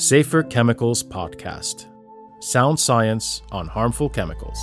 Safer 0.00 0.42
Chemicals 0.42 1.02
Podcast 1.02 1.84
Sound 2.42 2.80
Science 2.80 3.42
on 3.52 3.68
Harmful 3.68 4.08
Chemicals. 4.08 4.58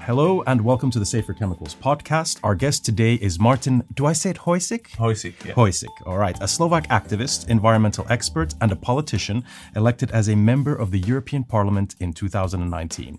Hello 0.00 0.42
and 0.46 0.62
welcome 0.62 0.90
to 0.90 0.98
the 0.98 1.04
Safer 1.04 1.34
Chemicals 1.34 1.74
podcast. 1.74 2.40
Our 2.42 2.54
guest 2.54 2.86
today 2.86 3.16
is 3.16 3.38
Martin, 3.38 3.84
do 3.92 4.06
I 4.06 4.14
say 4.14 4.30
it 4.30 4.38
Hojsik? 4.38 4.88
Hojsik, 4.92 5.44
yeah. 5.44 5.52
Hojsik, 5.52 5.92
all 6.06 6.16
right. 6.16 6.38
A 6.40 6.48
Slovak 6.48 6.88
activist, 6.88 7.50
environmental 7.50 8.06
expert, 8.08 8.54
and 8.62 8.72
a 8.72 8.76
politician 8.76 9.44
elected 9.76 10.10
as 10.12 10.30
a 10.30 10.34
member 10.34 10.74
of 10.74 10.92
the 10.92 11.00
European 11.00 11.44
Parliament 11.44 11.94
in 12.00 12.14
2019. 12.14 13.18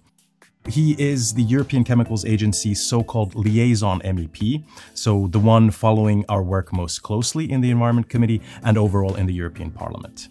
He 0.67 0.95
is 0.97 1.33
the 1.33 1.43
European 1.43 1.83
Chemicals 1.83 2.23
Agency's 2.23 2.81
so 2.81 3.03
called 3.03 3.35
liaison 3.35 3.99
MEP, 3.99 4.63
so 4.93 5.27
the 5.27 5.39
one 5.39 5.71
following 5.71 6.23
our 6.29 6.41
work 6.41 6.71
most 6.71 7.03
closely 7.03 7.51
in 7.51 7.59
the 7.61 7.69
Environment 7.69 8.07
Committee 8.07 8.41
and 8.63 8.77
overall 8.77 9.15
in 9.15 9.25
the 9.25 9.33
European 9.33 9.71
Parliament. 9.71 10.29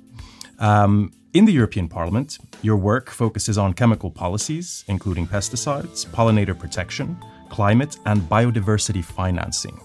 Um, 0.58 1.12
in 1.34 1.44
the 1.44 1.52
European 1.52 1.88
Parliament, 1.88 2.38
your 2.62 2.76
work 2.76 3.10
focuses 3.10 3.58
on 3.58 3.74
chemical 3.74 4.10
policies, 4.10 4.84
including 4.88 5.26
pesticides, 5.26 6.06
pollinator 6.06 6.58
protection, 6.58 7.16
climate, 7.50 7.98
and 8.06 8.22
biodiversity 8.22 9.04
financing. 9.04 9.80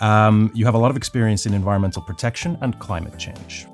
Um, 0.00 0.50
you 0.54 0.64
have 0.64 0.74
a 0.74 0.78
lot 0.78 0.90
of 0.90 0.96
experience 0.96 1.46
in 1.46 1.54
environmental 1.54 2.02
protection 2.02 2.56
and 2.60 2.78
climate 2.78 3.18
change. 3.18 3.66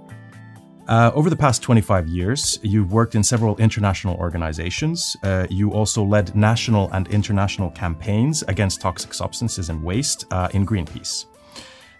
Uh, 0.88 1.10
over 1.14 1.28
the 1.28 1.36
past 1.36 1.62
25 1.62 2.06
years, 2.06 2.60
you've 2.62 2.92
worked 2.92 3.16
in 3.16 3.24
several 3.24 3.56
international 3.56 4.16
organizations. 4.18 5.16
Uh, 5.22 5.46
you 5.50 5.72
also 5.72 6.04
led 6.04 6.36
national 6.36 6.90
and 6.92 7.08
international 7.08 7.70
campaigns 7.70 8.44
against 8.44 8.80
toxic 8.80 9.12
substances 9.12 9.68
and 9.68 9.82
waste 9.82 10.26
uh, 10.30 10.48
in 10.52 10.64
Greenpeace. 10.64 11.24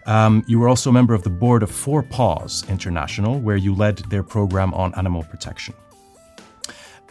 Um, 0.05 0.45
you 0.47 0.57
were 0.57 0.69
also 0.69 0.89
a 0.89 0.93
member 0.93 1.13
of 1.13 1.23
the 1.23 1.29
board 1.29 1.63
of 1.63 1.69
Four 1.69 2.01
Paws 2.01 2.63
International, 2.69 3.37
where 3.39 3.57
you 3.57 3.75
led 3.75 3.97
their 4.09 4.23
program 4.23 4.73
on 4.73 4.95
animal 4.95 5.23
protection. 5.23 5.73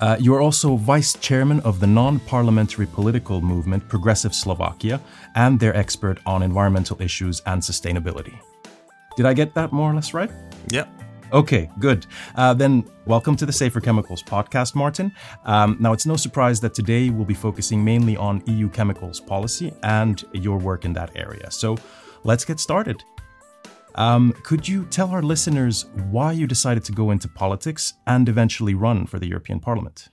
Uh, 0.01 0.17
you 0.19 0.35
are 0.35 0.41
also 0.41 0.77
vice 0.77 1.13
chairman 1.15 1.61
of 1.61 1.81
the 1.81 1.87
non 1.87 2.21
parliamentary 2.21 2.87
political 2.87 3.43
movement 3.43 3.87
Progressive 3.89 4.35
Slovakia 4.35 5.01
and 5.35 5.61
their 5.61 5.77
expert 5.77 6.21
on 6.25 6.43
environmental 6.43 7.01
issues 7.03 7.41
and 7.45 7.61
sustainability. 7.61 8.39
Did 9.17 9.27
I 9.27 9.35
get 9.35 9.55
that 9.55 9.73
more 9.73 9.91
or 9.91 9.95
less 9.95 10.15
right? 10.15 10.31
Yeah. 10.69 10.87
Okay, 11.37 11.69
good. 11.81 12.07
Uh, 12.35 12.55
then, 12.55 12.83
welcome 13.05 13.37
to 13.37 13.45
the 13.45 13.53
Safer 13.53 13.79
Chemicals 13.79 14.23
podcast, 14.23 14.75
Martin. 14.75 15.13
Um, 15.45 15.77
now, 15.79 15.93
it's 15.93 16.07
no 16.07 16.17
surprise 16.17 16.61
that 16.61 16.73
today 16.73 17.11
we'll 17.11 17.27
be 17.27 17.35
focusing 17.35 17.85
mainly 17.85 18.17
on 18.17 18.43
EU 18.47 18.71
chemicals 18.71 19.21
policy 19.21 19.75
and 19.83 20.25
your 20.33 20.57
work 20.57 20.87
in 20.87 20.95
that 20.95 21.11
area. 21.15 21.51
So, 21.51 21.77
let's 22.25 22.47
get 22.47 22.59
started. 22.59 23.05
Um, 23.97 24.33
could 24.45 24.67
you 24.67 24.87
tell 24.87 25.11
our 25.11 25.21
listeners 25.21 25.85
why 26.11 26.33
you 26.33 26.47
decided 26.47 26.85
to 26.85 26.93
go 26.93 27.11
into 27.11 27.29
politics 27.29 27.93
and 28.07 28.31
eventually 28.31 28.73
run 28.73 29.05
for 29.05 29.19
the 29.19 29.27
European 29.27 29.61
Parliament? 29.61 30.09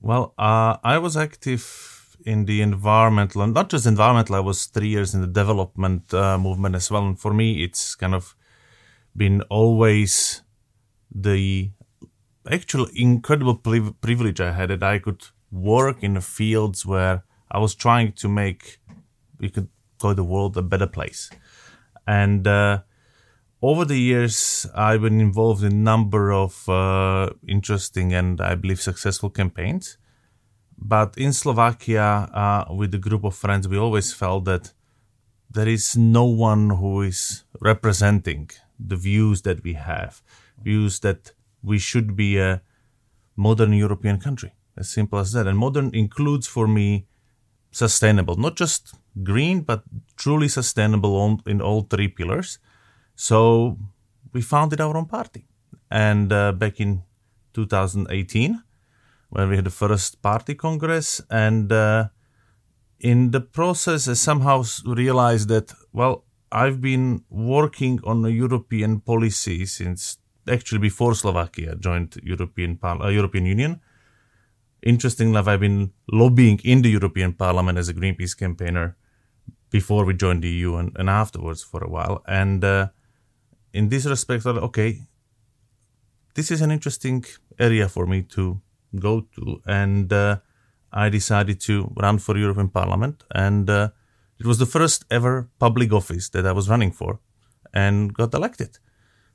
Well, 0.00 0.32
uh, 0.38 0.76
I 0.84 0.98
was 0.98 1.16
active 1.16 2.16
in 2.24 2.44
the 2.44 2.62
environmental, 2.62 3.42
and 3.42 3.52
not 3.52 3.68
just 3.68 3.84
environmental, 3.84 4.36
I 4.36 4.40
was 4.40 4.66
three 4.66 4.90
years 4.90 5.12
in 5.12 5.22
the 5.22 5.26
development 5.26 6.14
uh, 6.14 6.38
movement 6.38 6.76
as 6.76 6.88
well. 6.88 7.04
And 7.04 7.18
for 7.18 7.34
me, 7.34 7.64
it's 7.64 7.96
kind 7.96 8.14
of 8.14 8.36
been 9.16 9.42
always 9.50 10.41
the 11.14 11.70
actual 12.50 12.86
incredible 12.94 13.56
privilege 13.56 14.40
I 14.40 14.52
had 14.52 14.70
that 14.70 14.82
I 14.82 14.98
could 14.98 15.22
work 15.50 16.02
in 16.02 16.14
the 16.14 16.20
fields 16.20 16.84
where 16.86 17.24
I 17.50 17.58
was 17.58 17.74
trying 17.74 18.12
to 18.12 18.28
make, 18.28 18.80
we 19.38 19.50
could 19.50 19.68
call 19.98 20.14
the 20.14 20.24
world 20.24 20.56
a 20.56 20.62
better 20.62 20.86
place. 20.86 21.30
And 22.06 22.46
uh, 22.46 22.82
over 23.60 23.84
the 23.84 23.98
years, 23.98 24.66
I've 24.74 25.02
been 25.02 25.20
involved 25.20 25.62
in 25.62 25.72
a 25.72 25.74
number 25.74 26.32
of 26.32 26.68
uh, 26.68 27.30
interesting 27.46 28.12
and 28.12 28.40
I 28.40 28.56
believe 28.56 28.80
successful 28.80 29.30
campaigns. 29.30 29.98
But 30.76 31.16
in 31.16 31.32
Slovakia, 31.32 32.28
uh, 32.34 32.74
with 32.74 32.92
a 32.94 32.98
group 32.98 33.22
of 33.22 33.36
friends, 33.36 33.68
we 33.68 33.78
always 33.78 34.12
felt 34.12 34.46
that 34.46 34.72
there 35.48 35.68
is 35.68 35.96
no 35.96 36.24
one 36.24 36.70
who 36.70 37.02
is 37.02 37.44
representing 37.60 38.50
the 38.80 38.96
views 38.96 39.42
that 39.42 39.62
we 39.62 39.74
have, 39.74 40.22
views 40.62 41.00
that 41.00 41.32
we 41.62 41.78
should 41.78 42.16
be 42.16 42.38
a 42.38 42.62
modern 43.36 43.72
European 43.72 44.18
country. 44.18 44.52
As 44.76 44.88
simple 44.88 45.18
as 45.18 45.32
that. 45.32 45.46
And 45.46 45.58
modern 45.58 45.94
includes 45.94 46.46
for 46.46 46.66
me 46.66 47.06
sustainable, 47.70 48.36
not 48.36 48.56
just 48.56 48.94
green, 49.22 49.60
but 49.60 49.82
truly 50.16 50.48
sustainable 50.48 51.40
in 51.46 51.60
all 51.60 51.82
three 51.82 52.08
pillars. 52.08 52.58
So 53.14 53.78
we 54.32 54.42
founded 54.42 54.80
our 54.80 54.96
own 54.96 55.06
party. 55.06 55.46
And 55.90 56.32
uh, 56.32 56.52
back 56.52 56.80
in 56.80 57.02
2018, 57.52 58.62
when 59.28 59.48
we 59.48 59.56
had 59.56 59.64
the 59.64 59.70
first 59.70 60.22
party 60.22 60.54
congress, 60.54 61.20
and 61.30 61.70
uh, 61.70 62.08
in 63.00 63.30
the 63.30 63.40
process, 63.40 64.08
I 64.08 64.14
somehow 64.14 64.64
realized 64.86 65.48
that, 65.48 65.72
well, 65.92 66.24
I've 66.50 66.80
been 66.80 67.24
working 67.30 68.00
on 68.04 68.24
a 68.24 68.28
European 68.28 69.00
policy 69.00 69.66
since 69.66 70.18
actually 70.48 70.78
before 70.78 71.14
Slovakia 71.14 71.76
joined 71.76 72.16
European 72.22 72.78
uh, 72.82 73.08
European 73.08 73.46
Union. 73.46 73.80
Interestingly, 74.82 75.38
I've 75.38 75.60
been 75.60 75.92
lobbying 76.10 76.60
in 76.64 76.82
the 76.82 76.90
European 76.90 77.32
Parliament 77.34 77.78
as 77.78 77.88
a 77.88 77.94
Greenpeace 77.94 78.36
campaigner 78.36 78.96
before 79.70 80.04
we 80.04 80.14
joined 80.14 80.42
the 80.42 80.50
EU 80.50 80.76
and, 80.76 80.96
and 80.96 81.08
afterwards 81.08 81.62
for 81.62 81.82
a 81.84 81.88
while. 81.88 82.22
And 82.26 82.64
uh, 82.64 82.88
in 83.72 83.88
this 83.88 84.06
respect, 84.06 84.44
okay, 84.44 85.02
this 86.34 86.50
is 86.50 86.60
an 86.60 86.70
interesting 86.70 87.24
area 87.58 87.88
for 87.88 88.06
me 88.06 88.22
to 88.22 88.60
go 88.98 89.26
to. 89.36 89.62
And 89.66 90.12
uh, 90.12 90.38
I 90.92 91.08
decided 91.08 91.60
to 91.62 91.92
run 91.96 92.18
for 92.18 92.36
European 92.36 92.68
Parliament. 92.68 93.24
And 93.34 93.70
uh, 93.70 93.90
it 94.38 94.46
was 94.46 94.58
the 94.58 94.66
first 94.66 95.04
ever 95.10 95.48
public 95.58 95.92
office 95.92 96.28
that 96.30 96.46
I 96.46 96.52
was 96.52 96.68
running 96.68 96.90
for 96.90 97.20
and 97.72 98.12
got 98.12 98.34
elected. 98.34 98.78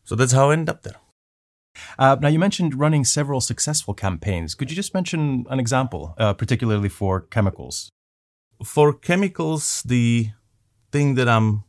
So 0.07 0.15
that's 0.15 0.31
how 0.31 0.49
I 0.49 0.53
ended 0.53 0.69
up 0.69 0.81
there. 0.83 0.95
Uh, 1.99 2.17
now, 2.19 2.27
you 2.27 2.39
mentioned 2.39 2.73
running 2.73 3.05
several 3.05 3.39
successful 3.41 3.93
campaigns. 3.93 4.55
Could 4.55 4.71
you 4.71 4.75
just 4.75 4.95
mention 4.95 5.45
an 5.49 5.59
example, 5.59 6.15
uh, 6.17 6.33
particularly 6.33 6.89
for 6.89 7.21
chemicals? 7.21 7.91
for 8.63 8.93
chemicals, 8.93 9.83
the 9.83 10.29
thing 10.91 11.15
that 11.15 11.27
I'm 11.27 11.63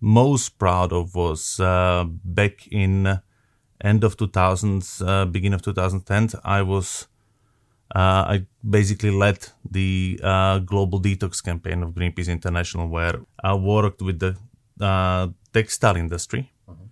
most 0.00 0.58
proud 0.58 0.92
of 0.92 1.14
was 1.14 1.60
uh, 1.60 2.04
back 2.24 2.66
in 2.68 3.20
end 3.82 4.04
of 4.04 4.16
2000s, 4.16 5.06
uh, 5.06 5.24
beginning 5.26 5.54
of 5.54 5.62
2010. 5.62 6.40
I 6.44 6.62
was 6.62 7.06
uh, 7.94 8.24
I 8.28 8.46
basically 8.68 9.12
led 9.12 9.46
the 9.70 10.18
uh, 10.22 10.58
global 10.58 11.00
detox 11.00 11.42
campaign 11.42 11.82
of 11.82 11.90
Greenpeace 11.90 12.28
International, 12.28 12.88
where 12.88 13.20
I 13.42 13.54
worked 13.54 14.02
with 14.02 14.18
the 14.18 14.36
uh, 14.80 15.28
textile 15.52 15.96
industry 15.96 16.52
mm-hmm. 16.68 16.85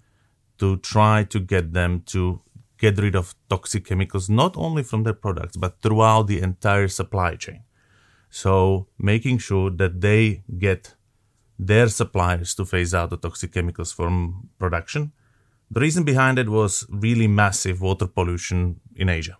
To 0.58 0.76
try 0.78 1.24
to 1.24 1.40
get 1.40 1.72
them 1.72 2.02
to 2.06 2.40
get 2.78 2.98
rid 2.98 3.14
of 3.14 3.34
toxic 3.48 3.86
chemicals, 3.86 4.28
not 4.28 4.56
only 4.56 4.82
from 4.82 5.02
their 5.02 5.14
products, 5.14 5.56
but 5.56 5.80
throughout 5.80 6.26
the 6.26 6.40
entire 6.40 6.88
supply 6.88 7.34
chain. 7.36 7.62
So 8.30 8.88
making 8.98 9.38
sure 9.38 9.70
that 9.70 10.00
they 10.00 10.42
get 10.58 10.94
their 11.58 11.88
suppliers 11.88 12.54
to 12.56 12.64
phase 12.64 12.92
out 12.94 13.10
the 13.10 13.16
toxic 13.16 13.52
chemicals 13.52 13.92
from 13.92 14.48
production. 14.58 15.12
The 15.70 15.80
reason 15.80 16.04
behind 16.04 16.38
it 16.38 16.48
was 16.48 16.84
really 16.88 17.28
massive 17.28 17.80
water 17.80 18.06
pollution 18.06 18.80
in 18.96 19.08
Asia. 19.08 19.36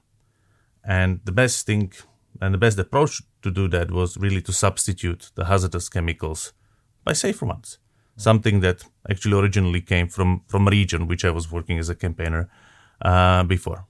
And 0.85 1.21
the 1.25 1.33
best 1.33 1.67
thing 1.67 1.93
and 2.41 2.53
the 2.53 2.59
best 2.59 2.79
approach 2.79 3.23
to 3.43 3.51
do 3.51 3.69
that 3.69 3.91
was 3.91 4.17
really 4.17 4.43
to 4.43 4.53
substitute 4.53 5.31
the 5.35 5.45
hazardous 5.47 5.89
chemicals 5.89 6.53
by 7.05 7.13
safer 7.13 7.47
ones. 7.47 7.79
Something 8.17 8.61
that 8.61 8.85
actually 9.11 9.39
originally 9.41 9.81
came 9.81 10.09
from, 10.09 10.43
from 10.47 10.69
a 10.69 10.71
region 10.71 11.07
which 11.07 11.25
I 11.25 11.31
was 11.31 11.51
working 11.51 11.79
as 11.79 11.89
a 11.89 11.95
campaigner 11.95 12.49
uh, 13.03 13.43
before. 13.43 13.87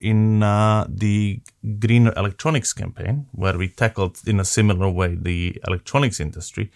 In 0.00 0.42
uh, 0.42 0.86
the 0.88 1.40
greener 1.78 2.12
electronics 2.16 2.72
campaign, 2.72 3.26
where 3.32 3.58
we 3.58 3.68
tackled 3.68 4.18
in 4.26 4.40
a 4.40 4.44
similar 4.44 4.88
way 4.88 5.14
the 5.14 5.60
electronics 5.66 6.20
industry, 6.20 6.70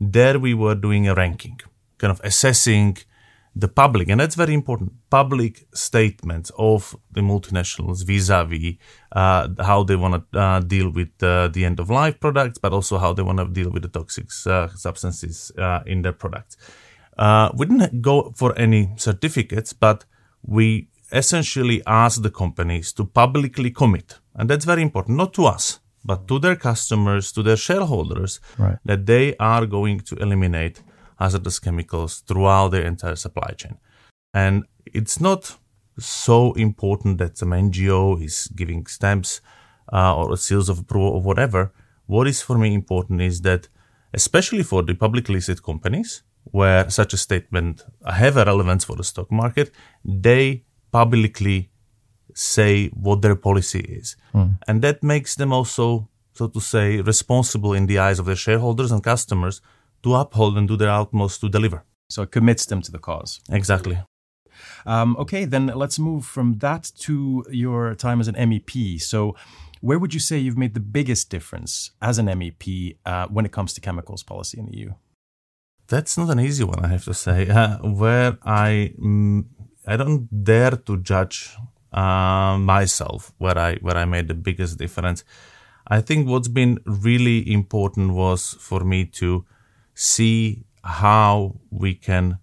there 0.00 0.38
we 0.38 0.54
were 0.54 0.74
doing 0.74 1.06
a 1.06 1.14
ranking, 1.14 1.60
kind 1.98 2.10
of 2.10 2.20
assessing 2.24 2.96
the 3.56 3.68
public, 3.68 4.08
and 4.08 4.20
that's 4.20 4.34
very 4.34 4.52
important, 4.54 4.92
public 5.10 5.66
statements 5.72 6.50
of 6.58 6.96
the 7.12 7.20
multinationals 7.20 8.04
vis-a-vis 8.04 8.74
uh, 9.12 9.48
how 9.60 9.84
they 9.84 9.96
want 9.96 10.14
to 10.32 10.38
uh, 10.40 10.60
deal 10.60 10.90
with 10.90 11.10
uh, 11.22 11.48
the 11.48 11.64
end-of-life 11.64 12.18
products, 12.18 12.58
but 12.58 12.72
also 12.72 12.98
how 12.98 13.12
they 13.12 13.22
want 13.22 13.38
to 13.38 13.46
deal 13.46 13.70
with 13.70 13.82
the 13.82 13.88
toxic 13.88 14.26
uh, 14.46 14.68
substances 14.74 15.52
uh, 15.58 15.80
in 15.86 16.02
their 16.02 16.12
products. 16.12 16.56
we 17.56 17.66
didn't 17.66 18.02
go 18.02 18.32
for 18.34 18.58
any 18.58 18.92
certificates, 18.96 19.72
but 19.72 20.04
we 20.42 20.88
essentially 21.12 21.80
asked 21.86 22.22
the 22.22 22.30
companies 22.30 22.92
to 22.92 23.04
publicly 23.04 23.70
commit, 23.70 24.18
and 24.34 24.50
that's 24.50 24.64
very 24.64 24.82
important, 24.82 25.16
not 25.16 25.32
to 25.32 25.46
us, 25.46 25.78
but 26.04 26.26
to 26.26 26.38
their 26.40 26.56
customers, 26.56 27.32
to 27.32 27.42
their 27.42 27.56
shareholders, 27.56 28.40
Right. 28.58 28.78
that 28.84 29.06
they 29.06 29.36
are 29.38 29.64
going 29.66 30.00
to 30.00 30.16
eliminate 30.16 30.82
hazardous 31.18 31.58
chemicals 31.58 32.20
throughout 32.26 32.68
their 32.68 32.84
entire 32.84 33.16
supply 33.16 33.50
chain. 33.56 33.76
And 34.32 34.64
it's 34.86 35.20
not 35.20 35.56
so 35.98 36.52
important 36.54 37.18
that 37.18 37.38
some 37.38 37.50
NGO 37.50 38.22
is 38.22 38.48
giving 38.54 38.86
stamps 38.86 39.40
uh, 39.92 40.16
or 40.16 40.36
seals 40.36 40.68
of 40.68 40.80
approval 40.80 41.10
or 41.10 41.22
whatever. 41.22 41.72
What 42.06 42.26
is 42.26 42.42
for 42.42 42.58
me 42.58 42.74
important 42.74 43.20
is 43.20 43.42
that, 43.42 43.68
especially 44.12 44.62
for 44.62 44.82
the 44.82 44.94
publicly 44.94 45.36
listed 45.36 45.62
companies, 45.62 46.22
where 46.44 46.90
such 46.90 47.14
a 47.14 47.16
statement 47.16 47.84
have 48.06 48.36
a 48.36 48.44
relevance 48.44 48.84
for 48.84 48.96
the 48.96 49.04
stock 49.04 49.30
market, 49.30 49.70
they 50.04 50.64
publicly 50.90 51.70
say 52.34 52.88
what 52.88 53.22
their 53.22 53.36
policy 53.36 53.80
is. 53.80 54.16
And 54.66 54.82
that 54.82 55.02
makes 55.02 55.36
them 55.36 55.52
also, 55.52 56.08
so 56.32 56.48
to 56.48 56.60
say, 56.60 57.00
responsible 57.00 57.72
in 57.72 57.86
the 57.86 57.98
eyes 57.98 58.18
of 58.18 58.26
their 58.26 58.36
shareholders 58.36 58.90
and 58.92 59.02
customers 59.02 59.60
to 60.04 60.14
uphold 60.14 60.56
and 60.56 60.68
do 60.68 60.76
their 60.76 60.90
utmost 60.90 61.40
to 61.40 61.48
deliver. 61.48 61.84
So 62.08 62.22
it 62.22 62.30
commits 62.30 62.66
them 62.66 62.80
to 62.82 62.92
the 62.92 62.98
cause. 62.98 63.40
Exactly. 63.50 63.98
Um, 64.86 65.16
okay, 65.18 65.44
then 65.44 65.66
let's 65.66 65.98
move 65.98 66.24
from 66.24 66.58
that 66.58 66.92
to 67.00 67.44
your 67.50 67.94
time 67.94 68.20
as 68.20 68.28
an 68.28 68.34
MEP. 68.34 69.00
So, 69.00 69.34
where 69.80 69.98
would 69.98 70.14
you 70.14 70.20
say 70.20 70.38
you've 70.38 70.56
made 70.56 70.74
the 70.74 70.80
biggest 70.80 71.28
difference 71.28 71.90
as 72.00 72.18
an 72.18 72.26
MEP 72.26 72.96
uh, 73.04 73.26
when 73.28 73.44
it 73.44 73.52
comes 73.52 73.74
to 73.74 73.80
chemicals 73.80 74.22
policy 74.22 74.58
in 74.58 74.66
the 74.66 74.76
EU? 74.76 74.92
That's 75.88 76.16
not 76.16 76.30
an 76.30 76.40
easy 76.40 76.64
one, 76.64 76.82
I 76.84 76.88
have 76.88 77.04
to 77.04 77.14
say. 77.14 77.48
Uh, 77.48 77.78
where 77.78 78.38
I 78.44 78.92
mm, 78.98 79.44
I 79.86 79.96
don't 79.96 80.44
dare 80.44 80.76
to 80.86 80.96
judge 80.98 81.54
uh, 81.92 82.56
myself 82.58 83.32
where 83.38 83.58
I 83.58 83.76
where 83.76 83.96
I 83.96 84.04
made 84.04 84.28
the 84.28 84.34
biggest 84.34 84.78
difference. 84.78 85.24
I 85.86 86.00
think 86.00 86.28
what's 86.28 86.48
been 86.48 86.78
really 86.86 87.52
important 87.52 88.14
was 88.14 88.56
for 88.58 88.80
me 88.80 89.04
to 89.20 89.44
see 89.94 90.64
how 90.82 91.60
we 91.70 91.94
can 91.94 92.38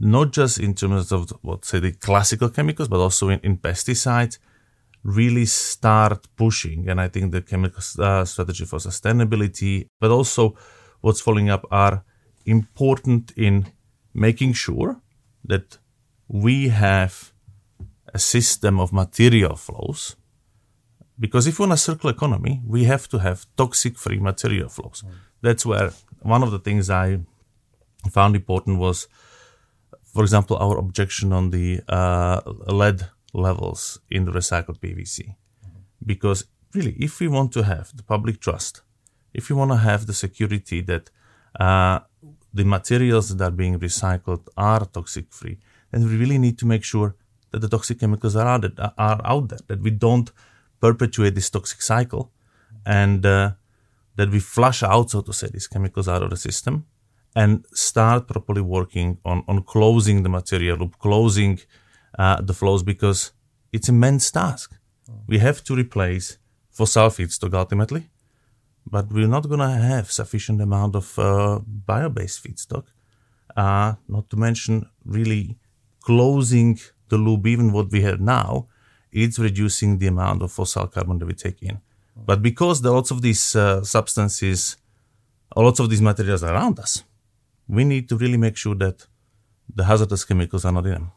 not 0.00 0.32
just 0.32 0.58
in 0.58 0.74
terms 0.74 1.12
of 1.12 1.30
what 1.42 1.64
say 1.64 1.78
the 1.78 1.92
classical 1.92 2.50
chemicals, 2.50 2.88
but 2.88 3.00
also 3.00 3.28
in, 3.28 3.40
in 3.40 3.56
pesticides, 3.56 4.38
really 5.02 5.46
start 5.46 6.26
pushing. 6.36 6.88
And 6.88 7.00
I 7.00 7.08
think 7.08 7.32
the 7.32 7.42
chemical 7.42 7.82
uh, 7.98 8.24
strategy 8.24 8.64
for 8.64 8.78
sustainability, 8.78 9.88
but 10.00 10.10
also 10.10 10.56
what's 11.00 11.20
following 11.20 11.50
up 11.50 11.64
are 11.70 12.04
important 12.46 13.32
in 13.36 13.66
making 14.12 14.54
sure 14.54 15.00
that 15.44 15.78
we 16.28 16.68
have 16.68 17.32
a 18.12 18.18
system 18.18 18.80
of 18.80 18.92
material 18.92 19.56
flows. 19.56 20.16
Because 21.18 21.46
if 21.46 21.58
we 21.58 21.64
want 21.64 21.72
a 21.72 21.76
circular 21.76 22.12
economy, 22.14 22.60
we 22.66 22.84
have 22.84 23.08
to 23.08 23.18
have 23.18 23.46
toxic 23.56 23.96
free 23.96 24.18
material 24.18 24.68
flows. 24.68 25.04
That's 25.42 25.64
where 25.64 25.92
one 26.20 26.42
of 26.42 26.50
the 26.50 26.58
things 26.58 26.90
I 26.90 27.20
found 28.10 28.34
important 28.34 28.78
was 28.78 29.08
for 30.14 30.22
example, 30.22 30.56
our 30.56 30.78
objection 30.78 31.32
on 31.32 31.50
the 31.50 31.80
uh, 31.88 32.40
lead 32.68 33.08
levels 33.32 33.98
in 34.08 34.24
the 34.24 34.30
recycled 34.30 34.78
PVC. 34.78 35.34
Because 36.06 36.44
really, 36.72 36.92
if 36.92 37.18
we 37.18 37.26
want 37.26 37.52
to 37.52 37.64
have 37.64 37.94
the 37.96 38.04
public 38.04 38.40
trust, 38.40 38.82
if 39.32 39.50
we 39.50 39.56
want 39.56 39.72
to 39.72 39.78
have 39.78 40.06
the 40.06 40.14
security 40.14 40.80
that 40.82 41.10
uh, 41.58 41.98
the 42.52 42.64
materials 42.64 43.34
that 43.34 43.44
are 43.44 43.50
being 43.50 43.80
recycled 43.80 44.46
are 44.56 44.84
toxic 44.84 45.32
free, 45.32 45.58
then 45.90 46.04
we 46.04 46.16
really 46.16 46.38
need 46.38 46.58
to 46.58 46.66
make 46.66 46.84
sure 46.84 47.16
that 47.50 47.58
the 47.58 47.68
toxic 47.68 47.98
chemicals 47.98 48.36
are 48.36 48.46
out, 48.46 48.64
are 48.96 49.20
out 49.24 49.48
there, 49.48 49.58
that 49.66 49.80
we 49.80 49.90
don't 49.90 50.30
perpetuate 50.86 51.34
this 51.34 51.50
toxic 51.50 51.80
cycle, 51.92 52.24
and 53.02 53.20
uh, 53.24 53.50
that 54.18 54.28
we 54.34 54.40
flush 54.56 54.80
out, 54.92 55.06
so 55.10 55.20
to 55.28 55.32
say, 55.32 55.48
these 55.52 55.68
chemicals 55.74 56.08
out 56.12 56.22
of 56.22 56.30
the 56.30 56.40
system 56.48 56.74
and 57.42 57.52
start 57.72 58.20
properly 58.34 58.64
working 58.78 59.08
on, 59.24 59.38
on 59.50 59.56
closing 59.74 60.22
the 60.22 60.32
material 60.38 60.76
loop, 60.80 60.94
closing 61.06 61.54
uh, 62.22 62.40
the 62.48 62.54
flows 62.60 62.82
because 62.92 63.20
it's 63.72 63.88
immense 63.88 64.30
task. 64.30 64.68
We 65.26 65.38
have 65.46 65.58
to 65.66 65.72
replace 65.74 66.26
fossil 66.78 67.08
feedstock 67.16 67.52
ultimately, 67.62 68.02
but 68.94 69.04
we're 69.14 69.34
not 69.36 69.48
going 69.50 69.64
to 69.68 69.74
have 69.92 70.06
sufficient 70.22 70.60
amount 70.68 70.94
of 70.94 71.06
uh, 71.18 71.58
bio-based 71.88 72.38
feedstock. 72.44 72.84
Uh, 73.56 73.90
not 74.08 74.24
to 74.30 74.36
mention 74.36 74.74
really 75.16 75.44
closing 76.08 76.78
the 77.10 77.18
loop, 77.26 77.46
even 77.46 77.72
what 77.72 77.88
we 77.94 78.00
have 78.08 78.20
now, 78.20 78.50
it's 79.14 79.38
reducing 79.38 79.98
the 79.98 80.08
amount 80.08 80.42
of 80.42 80.50
fossil 80.52 80.86
carbon 80.88 81.18
that 81.18 81.26
we 81.26 81.34
take 81.34 81.62
in. 81.62 81.78
But 82.16 82.42
because 82.42 82.80
there 82.80 82.90
are 82.92 82.96
lots 82.96 83.12
of 83.12 83.22
these 83.22 83.56
uh, 83.56 83.82
substances, 83.82 84.76
lots 85.56 85.80
of 85.80 85.88
these 85.88 86.02
materials 86.02 86.42
around 86.42 86.78
us, 86.80 87.04
we 87.68 87.84
need 87.84 88.08
to 88.08 88.16
really 88.16 88.36
make 88.36 88.56
sure 88.56 88.74
that 88.74 89.06
the 89.74 89.84
hazardous 89.84 90.24
chemicals 90.24 90.64
are 90.64 90.72
not 90.72 90.86
in 90.86 90.92
them. 90.92 91.12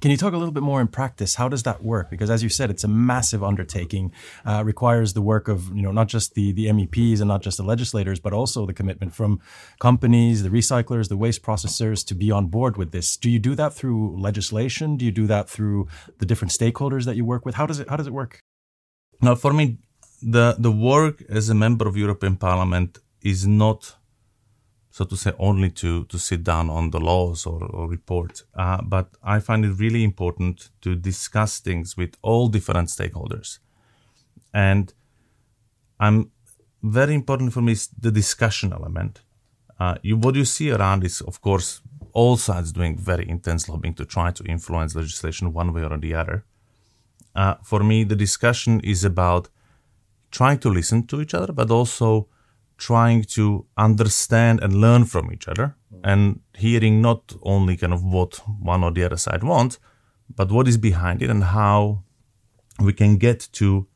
Can 0.00 0.10
you 0.10 0.16
talk 0.16 0.32
a 0.32 0.36
little 0.36 0.52
bit 0.52 0.62
more 0.62 0.80
in 0.80 0.88
practice? 0.88 1.34
How 1.36 1.48
does 1.48 1.62
that 1.64 1.82
work? 1.82 2.10
Because 2.10 2.30
as 2.30 2.42
you 2.42 2.48
said, 2.48 2.70
it's 2.70 2.84
a 2.84 2.88
massive 2.88 3.42
undertaking. 3.42 4.12
Uh, 4.44 4.62
requires 4.64 5.12
the 5.12 5.22
work 5.22 5.48
of 5.48 5.74
you 5.74 5.82
know 5.82 5.92
not 5.92 6.08
just 6.08 6.34
the 6.34 6.52
the 6.52 6.66
MEPs 6.66 7.20
and 7.20 7.28
not 7.28 7.42
just 7.42 7.56
the 7.56 7.62
legislators, 7.62 8.20
but 8.20 8.32
also 8.32 8.66
the 8.66 8.72
commitment 8.72 9.14
from 9.14 9.40
companies, 9.78 10.42
the 10.42 10.48
recyclers, 10.48 11.08
the 11.08 11.16
waste 11.16 11.42
processors 11.42 12.04
to 12.06 12.14
be 12.14 12.30
on 12.30 12.46
board 12.46 12.76
with 12.76 12.92
this. 12.92 13.16
Do 13.16 13.30
you 13.30 13.38
do 13.38 13.54
that 13.54 13.74
through 13.74 14.20
legislation? 14.20 14.96
Do 14.96 15.04
you 15.04 15.12
do 15.12 15.26
that 15.26 15.48
through 15.48 15.88
the 16.18 16.26
different 16.26 16.52
stakeholders 16.52 17.04
that 17.04 17.16
you 17.16 17.24
work 17.24 17.44
with? 17.44 17.54
How 17.54 17.66
does 17.66 17.80
it 17.80 17.88
How 17.88 17.96
does 17.96 18.06
it 18.06 18.12
work? 18.12 18.40
Now, 19.20 19.34
for 19.34 19.52
me, 19.52 19.78
the 20.22 20.56
the 20.58 20.72
work 20.72 21.22
as 21.28 21.48
a 21.48 21.54
member 21.54 21.86
of 21.88 21.96
European 21.96 22.36
Parliament 22.36 22.98
is 23.22 23.46
not 23.46 23.96
so 24.96 25.04
to 25.04 25.16
say, 25.16 25.32
only 25.40 25.70
to, 25.70 26.04
to 26.04 26.20
sit 26.20 26.44
down 26.44 26.70
on 26.70 26.90
the 26.90 27.00
laws 27.00 27.46
or, 27.46 27.64
or 27.64 27.88
report. 27.88 28.44
Uh, 28.54 28.80
but 28.80 29.08
I 29.24 29.40
find 29.40 29.64
it 29.64 29.72
really 29.80 30.04
important 30.04 30.70
to 30.82 30.94
discuss 30.94 31.58
things 31.58 31.96
with 31.96 32.16
all 32.22 32.46
different 32.46 32.90
stakeholders. 32.90 33.58
And 34.52 34.94
I'm 35.98 36.30
very 36.80 37.12
important 37.12 37.52
for 37.52 37.60
me 37.60 37.72
is 37.72 37.88
the 37.88 38.12
discussion 38.12 38.72
element. 38.72 39.22
Uh, 39.80 39.96
you, 40.02 40.16
what 40.16 40.36
you 40.36 40.44
see 40.44 40.70
around 40.70 41.02
is, 41.02 41.20
of 41.22 41.40
course, 41.40 41.80
all 42.12 42.36
sides 42.36 42.70
doing 42.70 42.96
very 42.96 43.28
intense 43.28 43.68
lobbying 43.68 43.94
to 43.94 44.04
try 44.04 44.30
to 44.30 44.44
influence 44.44 44.94
legislation 44.94 45.52
one 45.52 45.72
way 45.72 45.82
or 45.82 45.98
the 45.98 46.14
other. 46.14 46.44
Uh, 47.34 47.56
for 47.64 47.82
me, 47.82 48.04
the 48.04 48.14
discussion 48.14 48.78
is 48.84 49.02
about 49.02 49.48
trying 50.30 50.58
to 50.58 50.70
listen 50.70 51.04
to 51.08 51.20
each 51.20 51.34
other, 51.34 51.52
but 51.52 51.72
also 51.72 52.28
trying 52.76 53.22
to 53.22 53.66
understand 53.76 54.60
and 54.60 54.74
learn 54.74 55.04
from 55.04 55.32
each 55.32 55.48
other 55.48 55.76
and 56.02 56.40
hearing 56.54 57.00
not 57.00 57.34
only 57.42 57.76
kind 57.76 57.92
of 57.92 58.04
what 58.04 58.36
one 58.60 58.84
or 58.84 58.90
the 58.90 59.04
other 59.04 59.16
side 59.16 59.42
wants, 59.42 59.78
but 60.34 60.50
what 60.50 60.68
is 60.68 60.76
behind 60.76 61.22
it 61.22 61.30
and 61.30 61.44
how 61.44 62.02
we 62.80 62.92
can 62.92 63.16
get 63.16 63.48
to, 63.52 63.86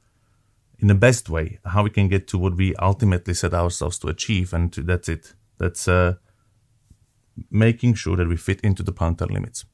in 0.79 0.89
the 0.89 0.95
best 0.95 1.29
way, 1.29 1.59
how 1.65 1.83
we 1.83 1.91
can 1.91 2.09
get 2.09 2.27
to 2.29 2.39
what 2.39 2.57
we 2.57 2.75
ultimately 2.77 3.35
set 3.35 3.53
ourselves 3.53 3.99
to 3.99 4.09
achieve. 4.09 4.53
And 4.53 4.73
to, 4.73 4.83
that's 4.83 5.09
it. 5.09 5.35
That's 5.59 5.89
uh, 5.89 6.15
making 7.51 7.95
sure 7.95 8.17
that 8.17 8.29
we 8.29 8.37
fit 8.37 8.61
into 8.61 8.83
the 8.83 8.93
planetary 8.93 9.35
limits. 9.35 9.65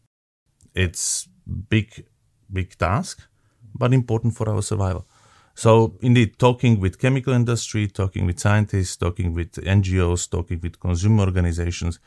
It's 0.74 1.28
big, 1.68 2.06
big 2.50 2.76
task, 2.78 3.28
but 3.74 3.92
important 3.92 4.34
for 4.34 4.48
our 4.48 4.62
survival. 4.62 5.06
So 5.54 5.96
indeed, 6.00 6.38
talking 6.38 6.80
with 6.80 6.98
chemical 6.98 7.32
industry, 7.32 7.86
talking 7.86 8.26
with 8.26 8.40
scientists, 8.40 8.96
talking 8.96 9.34
with 9.34 9.52
NGOs, 9.52 10.28
talking 10.28 10.60
with 10.60 10.80
consumer 10.80 11.24
organizations, 11.24 12.00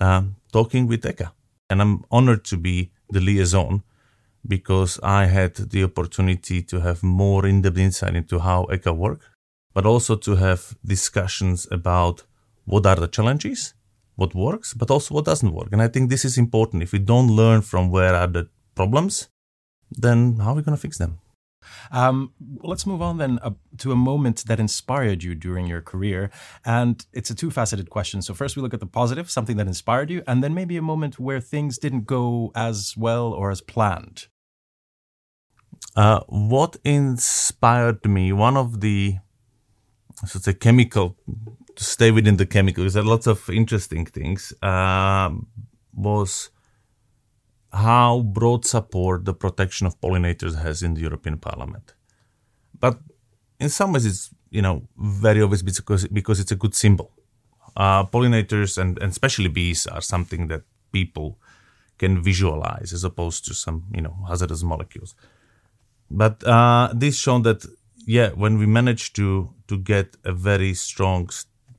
uh, 0.00 0.22
talking 0.52 0.86
with 0.86 1.02
ECHA. 1.02 1.32
And 1.68 1.82
I'm 1.82 2.04
honored 2.10 2.44
to 2.46 2.56
be 2.56 2.92
the 3.10 3.20
liaison 3.20 3.82
because 4.46 5.00
I 5.02 5.26
had 5.26 5.54
the 5.56 5.82
opportunity 5.84 6.62
to 6.62 6.80
have 6.80 7.02
more 7.02 7.46
in-depth 7.46 7.78
insight 7.78 8.14
into 8.14 8.38
how 8.38 8.66
ECHA 8.70 8.96
work, 8.96 9.20
but 9.72 9.86
also 9.86 10.14
to 10.16 10.36
have 10.36 10.76
discussions 10.84 11.66
about 11.70 12.22
what 12.64 12.86
are 12.86 12.96
the 12.96 13.08
challenges, 13.08 13.74
what 14.14 14.34
works, 14.34 14.72
but 14.72 14.90
also 14.90 15.14
what 15.14 15.24
doesn't 15.24 15.52
work. 15.52 15.68
And 15.72 15.82
I 15.82 15.88
think 15.88 16.10
this 16.10 16.24
is 16.24 16.38
important. 16.38 16.82
If 16.82 16.92
we 16.92 17.00
don't 17.00 17.28
learn 17.28 17.62
from 17.62 17.90
where 17.90 18.14
are 18.14 18.28
the 18.28 18.48
problems, 18.74 19.28
then 19.90 20.36
how 20.36 20.52
are 20.52 20.56
we 20.56 20.62
going 20.62 20.76
to 20.76 20.80
fix 20.80 20.98
them? 20.98 21.18
Um, 21.90 22.32
let's 22.62 22.86
move 22.86 23.02
on 23.02 23.18
then 23.18 23.38
uh, 23.42 23.50
to 23.78 23.92
a 23.92 23.96
moment 23.96 24.44
that 24.46 24.60
inspired 24.60 25.22
you 25.22 25.34
during 25.34 25.66
your 25.66 25.80
career. 25.80 26.30
And 26.64 27.04
it's 27.12 27.30
a 27.30 27.34
two 27.34 27.50
faceted 27.50 27.90
question. 27.90 28.22
So, 28.22 28.34
first, 28.34 28.56
we 28.56 28.62
look 28.62 28.74
at 28.74 28.80
the 28.80 28.86
positive, 28.86 29.30
something 29.30 29.56
that 29.56 29.66
inspired 29.66 30.10
you, 30.10 30.22
and 30.26 30.42
then 30.42 30.54
maybe 30.54 30.76
a 30.76 30.82
moment 30.82 31.18
where 31.18 31.40
things 31.40 31.78
didn't 31.78 32.06
go 32.06 32.52
as 32.54 32.94
well 32.96 33.32
or 33.32 33.50
as 33.50 33.60
planned. 33.60 34.26
Uh, 35.96 36.20
what 36.28 36.76
inspired 36.84 38.04
me, 38.04 38.32
one 38.32 38.56
of 38.56 38.80
the, 38.80 39.16
so 40.26 40.38
it's 40.38 40.48
a 40.48 40.54
chemical, 40.54 41.16
to 41.76 41.84
stay 41.84 42.10
within 42.10 42.36
the 42.36 42.46
chemicals, 42.46 42.94
there 42.94 43.02
are 43.02 43.06
lots 43.06 43.26
of 43.26 43.48
interesting 43.48 44.04
things, 44.04 44.52
uh, 44.62 45.30
was 45.92 46.50
how 47.74 48.20
broad 48.20 48.64
support 48.64 49.24
the 49.24 49.34
protection 49.34 49.86
of 49.86 50.00
pollinators 50.00 50.62
has 50.62 50.82
in 50.82 50.94
the 50.94 51.00
European 51.00 51.38
Parliament. 51.38 51.94
But 52.78 52.98
in 53.58 53.68
some 53.68 53.92
ways, 53.92 54.06
it's 54.06 54.30
you 54.54 54.62
know, 54.62 54.86
very 54.96 55.42
obvious 55.42 55.62
because 55.62 56.06
because 56.08 56.38
it's 56.38 56.52
a 56.52 56.56
good 56.56 56.74
symbol. 56.74 57.10
Uh, 57.76 58.04
pollinators 58.04 58.78
and, 58.78 59.02
and 59.02 59.10
especially 59.10 59.48
bees 59.48 59.84
are 59.88 60.00
something 60.00 60.46
that 60.46 60.62
people 60.92 61.40
can 61.98 62.22
visualize 62.22 62.92
as 62.92 63.02
opposed 63.02 63.44
to 63.46 63.52
some 63.52 63.82
you 63.92 64.00
know 64.00 64.16
hazardous 64.28 64.62
molecules. 64.62 65.16
But 66.08 66.44
uh, 66.46 66.90
this 66.94 67.18
shown 67.18 67.42
that 67.42 67.66
yeah, 68.06 68.28
when 68.28 68.58
we 68.58 68.66
managed 68.66 69.16
to 69.16 69.50
to 69.66 69.76
get 69.76 70.16
a 70.24 70.32
very 70.32 70.72
strong 70.74 71.28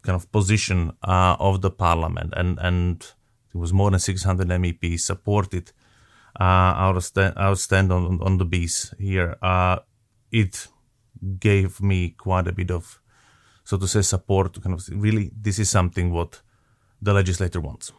kind 0.02 0.18
of 0.18 0.30
position 0.34 0.92
uh, 1.02 1.38
of 1.40 1.62
the 1.62 1.72
parliament 1.72 2.34
and 2.36 2.60
and 2.60 3.14
it 3.54 3.58
was 3.58 3.72
more 3.72 3.90
than 3.90 4.00
600 4.02 4.48
MEPs 4.50 5.00
supported 5.00 5.72
uh, 6.40 6.44
our, 6.44 7.02
stand, 7.02 7.34
our 7.38 7.56
stand 7.56 7.92
on, 7.92 8.22
on 8.22 8.38
the 8.38 8.46
bees 8.46 8.94
here. 9.00 9.38
Uh, 9.42 9.80
it 10.32 10.68
gave 11.40 11.82
me 11.82 12.10
quite 12.10 12.48
a 12.48 12.52
bit 12.52 12.72
of, 12.72 13.00
so 13.64 13.78
to 13.78 13.88
say, 13.88 14.02
support 14.02 14.54
to 14.54 14.60
kind 14.60 14.74
of 14.74 14.88
really, 14.92 15.32
this 15.40 15.60
is 15.60 15.70
something 15.70 16.12
what 16.12 16.42
the 17.02 17.14
legislator 17.14 17.62
wants. 17.62 17.92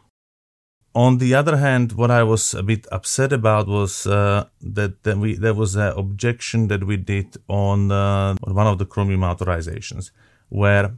On 0.93 1.19
the 1.19 1.35
other 1.35 1.57
hand, 1.57 1.91
what 1.91 2.09
I 2.09 2.23
was 2.23 2.53
a 2.53 2.63
bit 2.63 2.87
upset 2.91 3.31
about 3.31 3.67
was 3.67 4.07
uh, 4.07 4.45
that, 4.61 5.03
that 5.03 5.17
we 5.17 5.35
there 5.35 5.53
was 5.53 5.75
an 5.75 5.93
objection 5.95 6.69
that 6.69 6.83
we 6.85 6.97
did 6.97 7.37
on, 7.47 7.91
uh, 7.91 8.35
on 8.43 8.55
one 8.55 8.65
of 8.65 8.79
the 8.79 8.85
chromium 8.85 9.21
authorizations, 9.21 10.09
where 10.49 10.97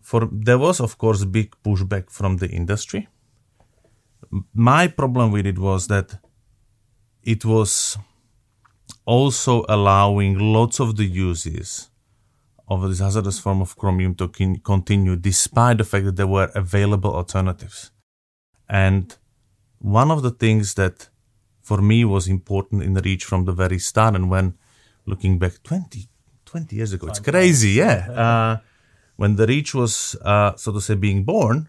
for 0.00 0.28
there 0.30 0.58
was 0.58 0.80
of 0.80 0.96
course 0.96 1.24
big 1.24 1.56
pushback 1.64 2.10
from 2.10 2.36
the 2.36 2.48
industry. 2.48 3.08
My 4.54 4.86
problem 4.86 5.32
with 5.32 5.46
it 5.46 5.58
was 5.58 5.88
that 5.88 6.18
it 7.22 7.44
was 7.44 7.98
also 9.04 9.64
allowing 9.68 10.38
lots 10.38 10.80
of 10.80 10.96
the 10.96 11.04
uses 11.04 11.90
of 12.68 12.88
this 12.88 13.00
hazardous 13.00 13.38
form 13.38 13.60
of 13.60 13.76
chromium 13.76 14.14
to 14.14 14.28
continue 14.64 15.16
despite 15.16 15.78
the 15.78 15.84
fact 15.84 16.04
that 16.04 16.16
there 16.16 16.26
were 16.26 16.50
available 16.54 17.12
alternatives. 17.14 17.90
And 18.68 19.16
one 19.80 20.10
of 20.10 20.22
the 20.22 20.30
things 20.30 20.74
that 20.74 21.08
for 21.62 21.82
me 21.82 22.04
was 22.04 22.28
important 22.28 22.82
in 22.82 22.94
the 22.94 23.02
REACH 23.02 23.24
from 23.24 23.44
the 23.44 23.52
very 23.52 23.78
start, 23.78 24.14
and 24.14 24.30
when 24.30 24.54
looking 25.06 25.38
back 25.38 25.62
20, 25.62 26.08
20 26.44 26.76
years 26.76 26.92
ago, 26.92 27.08
it's 27.08 27.18
crazy, 27.18 27.70
yeah. 27.70 28.10
Uh, 28.10 28.56
when 29.16 29.36
the 29.36 29.46
REACH 29.46 29.74
was, 29.74 30.16
uh, 30.22 30.54
so 30.56 30.72
to 30.72 30.80
say, 30.80 30.94
being 30.94 31.24
born, 31.24 31.68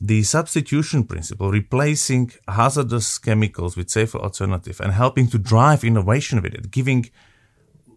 the 0.00 0.22
substitution 0.22 1.04
principle, 1.04 1.50
replacing 1.50 2.32
hazardous 2.48 3.18
chemicals 3.18 3.76
with 3.76 3.90
safer 3.90 4.18
alternative 4.18 4.80
and 4.80 4.92
helping 4.92 5.26
to 5.28 5.38
drive 5.38 5.84
innovation 5.84 6.40
with 6.40 6.54
it, 6.54 6.70
giving 6.70 7.10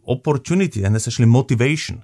opportunity 0.08 0.84
and 0.84 0.96
essentially 0.96 1.28
motivation 1.28 2.04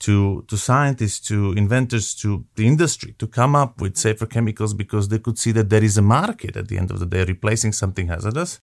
to, 0.00 0.44
to 0.48 0.56
scientists, 0.56 1.20
to 1.28 1.52
inventors, 1.52 2.14
to 2.14 2.44
the 2.56 2.66
industry 2.66 3.14
to 3.18 3.26
come 3.26 3.54
up 3.54 3.80
with 3.80 3.96
safer 3.96 4.26
chemicals 4.26 4.74
because 4.74 5.08
they 5.08 5.18
could 5.18 5.38
see 5.38 5.52
that 5.52 5.70
there 5.70 5.84
is 5.84 5.96
a 5.96 6.02
market 6.02 6.56
at 6.56 6.68
the 6.68 6.78
end 6.78 6.90
of 6.90 6.98
the 6.98 7.06
day 7.06 7.24
replacing 7.24 7.72
something 7.72 8.08
hazardous. 8.08 8.58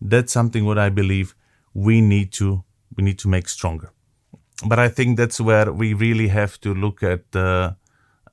That's 0.00 0.32
something 0.32 0.64
what 0.64 0.78
I 0.78 0.88
believe 0.88 1.36
we 1.74 2.00
need 2.00 2.32
to 2.34 2.64
we 2.96 3.04
need 3.04 3.18
to 3.18 3.28
make 3.28 3.48
stronger. 3.48 3.92
But 4.66 4.78
I 4.78 4.88
think 4.88 5.16
that's 5.16 5.40
where 5.40 5.70
we 5.72 5.92
really 5.92 6.28
have 6.28 6.58
to 6.62 6.74
look 6.74 7.02
at 7.02 7.36
uh, 7.36 7.72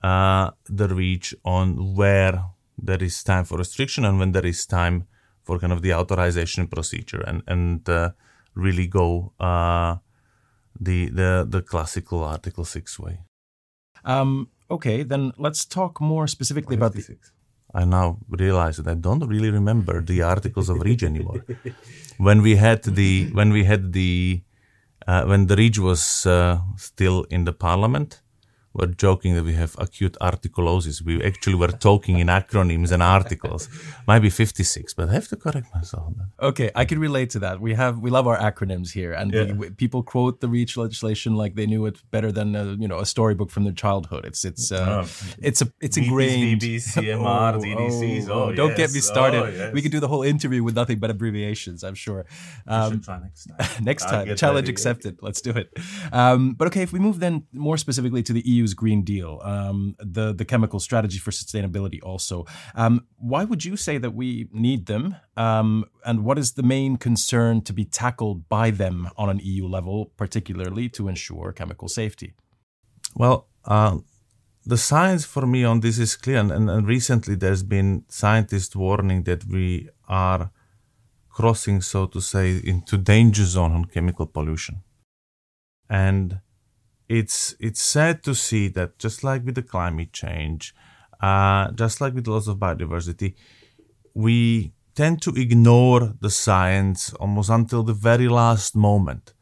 uh, 0.05 0.51
the 0.79 0.87
REACH 0.87 1.33
on 1.43 1.95
where 1.95 2.35
there 2.77 3.03
is 3.03 3.23
time 3.23 3.45
for 3.45 3.57
restriction 3.57 4.05
and 4.05 4.19
when 4.19 4.31
there 4.31 4.45
is 4.45 4.65
time 4.65 5.07
for 5.43 5.59
kind 5.59 5.73
of 5.73 5.81
the 5.81 5.93
authorization 5.93 6.67
procedure 6.67 7.23
and 7.29 7.41
and 7.47 7.89
uh, 7.89 8.09
really 8.65 8.87
go 8.87 9.09
uh, 9.39 9.95
the 10.87 10.99
the 11.19 11.31
the 11.53 11.61
classical 11.61 12.23
Article 12.23 12.65
Six 12.65 12.99
way. 12.99 13.15
Um, 14.03 14.49
okay, 14.69 15.03
then 15.03 15.31
let's 15.37 15.65
talk 15.65 16.01
more 16.01 16.27
specifically 16.27 16.75
about 16.75 16.93
the. 16.93 17.03
I 17.73 17.83
now 17.85 18.19
realize 18.29 18.77
that 18.77 18.87
I 18.87 18.95
don't 18.95 19.27
really 19.27 19.51
remember 19.51 20.01
the 20.01 20.21
articles 20.21 20.69
of 20.69 20.81
REACH 20.81 21.03
anymore. 21.03 21.43
when 22.17 22.41
we 22.41 22.55
had 22.55 22.83
the 22.83 23.29
when 23.33 23.49
we 23.51 23.63
had 23.65 23.93
the 23.93 24.41
uh, 25.07 25.23
when 25.25 25.47
the 25.47 25.55
REACH 25.55 25.79
was 25.79 26.25
uh, 26.25 26.59
still 26.77 27.25
in 27.29 27.45
the 27.45 27.53
parliament, 27.53 28.21
were 28.75 28.87
joking 28.87 29.35
that 29.35 29.45
we 29.45 29.53
have 29.53 29.75
acute 29.77 30.15
articulosis. 30.19 31.01
We 31.01 31.23
actually 31.23 31.55
were 31.55 31.73
talking 31.89 32.19
in 32.19 32.27
acronyms 32.27 32.91
and 32.91 33.01
articles. 33.01 33.69
Might 34.05 34.19
be 34.19 34.29
56, 34.29 34.93
but 34.93 35.09
I 35.09 35.13
have 35.13 35.27
to 35.29 35.37
correct 35.37 35.67
myself. 35.73 36.13
Okay, 36.41 36.69
I 36.75 36.83
can 36.83 36.99
relate 36.99 37.29
to 37.31 37.39
that. 37.39 37.61
We 37.61 37.73
have 37.73 37.99
we 37.99 38.09
love 38.09 38.27
our 38.27 38.37
acronyms 38.37 38.91
here, 38.91 39.13
and 39.13 39.33
yeah. 39.33 39.53
we, 39.53 39.69
people 39.69 40.03
quote 40.03 40.41
the 40.41 40.49
REACH 40.49 40.75
legislation 40.75 41.35
like 41.35 41.55
they 41.55 41.65
knew 41.65 41.85
it 41.85 41.97
better 42.11 42.31
than 42.31 42.55
a, 42.55 42.65
you 42.73 42.87
know 42.87 42.99
a 42.99 43.05
storybook 43.05 43.49
from 43.49 43.63
their 43.63 43.73
childhood. 43.73 44.25
It's 44.25 44.43
it's 44.43 44.71
uh, 44.71 45.03
oh. 45.03 45.09
it's 45.41 45.61
a 45.61 45.71
it's 45.79 45.97
ingrained. 45.97 46.61
CMR, 46.61 47.53
oh, 47.55 47.59
DDCs. 47.59 48.29
Oh, 48.29 48.33
oh, 48.33 48.51
don't 48.53 48.69
yes. 48.69 48.77
get 48.77 48.93
me 48.93 48.99
started. 48.99 49.43
Oh, 49.43 49.47
yes. 49.47 49.73
We 49.73 49.81
could 49.81 49.91
do 49.91 50.01
the 50.01 50.07
whole 50.09 50.23
interview 50.23 50.63
with 50.63 50.75
nothing 50.75 50.99
but 50.99 51.09
abbreviations. 51.09 51.83
I'm 51.83 51.95
sure. 51.95 52.25
Um, 52.67 52.91
next 52.93 53.05
time. 53.07 53.31
next 53.81 54.03
time, 54.03 54.35
challenge 54.35 54.65
ready. 54.65 54.71
accepted. 54.71 55.19
Let's 55.21 55.41
do 55.41 55.51
it. 55.51 55.71
Um, 56.11 56.53
but 56.53 56.67
okay, 56.67 56.81
if 56.81 56.91
we 56.91 56.99
move 56.99 57.19
then 57.19 57.45
more 57.53 57.77
specifically 57.77 58.23
to 58.23 58.33
the 58.33 58.41
EU 58.45 58.64
EU's 58.65 58.73
Green 58.73 59.03
Deal, 59.03 59.39
um, 59.43 59.95
the 59.99 60.33
the 60.33 60.45
chemical 60.45 60.79
strategy 60.79 61.19
for 61.19 61.31
sustainability. 61.31 61.99
Also, 62.03 62.45
um, 62.75 63.05
why 63.17 63.43
would 63.43 63.63
you 63.63 63.77
say 63.77 63.97
that 63.99 64.13
we 64.13 64.47
need 64.51 64.85
them, 64.85 65.15
um, 65.37 65.85
and 66.05 66.23
what 66.25 66.37
is 66.37 66.53
the 66.53 66.63
main 66.63 66.97
concern 66.97 67.61
to 67.61 67.73
be 67.73 67.85
tackled 67.85 68.49
by 68.49 68.71
them 68.71 69.09
on 69.17 69.29
an 69.29 69.39
EU 69.43 69.67
level, 69.67 70.11
particularly 70.17 70.89
to 70.89 71.07
ensure 71.07 71.51
chemical 71.51 71.87
safety? 71.87 72.33
Well. 73.15 73.47
Uh, 73.65 73.97
the 74.67 74.77
science 74.77 75.25
for 75.25 75.45
me 75.45 75.63
on 75.63 75.81
this 75.81 75.99
is 75.99 76.15
clear, 76.15 76.39
and, 76.39 76.51
and 76.51 76.87
recently 76.87 77.35
there's 77.35 77.61
been 77.61 78.03
scientists 78.07 78.75
warning 78.75 79.23
that 79.23 79.45
we 79.45 79.89
are 80.07 80.49
crossing, 81.29 81.81
so 81.81 82.07
to 82.07 82.19
say, 82.19 82.61
into 82.63 82.97
danger 82.97 83.45
zone 83.45 83.73
on 83.73 83.85
chemical 83.85 84.25
pollution. 84.25 84.81
And 85.87 86.39
it's 87.07 87.55
it's 87.59 87.81
sad 87.81 88.23
to 88.23 88.33
see 88.33 88.67
that 88.69 88.97
just 88.97 89.23
like 89.23 89.45
with 89.45 89.55
the 89.55 89.61
climate 89.61 90.11
change, 90.13 90.73
uh, 91.21 91.71
just 91.71 92.01
like 92.01 92.13
with 92.13 92.27
loss 92.27 92.47
of 92.47 92.57
biodiversity, 92.57 93.35
we 94.13 94.73
tend 94.95 95.21
to 95.21 95.31
ignore 95.31 96.13
the 96.21 96.29
science 96.29 97.13
almost 97.15 97.49
until 97.49 97.83
the 97.83 97.93
very 97.93 98.27
last 98.27 98.75
moment. 98.75 99.33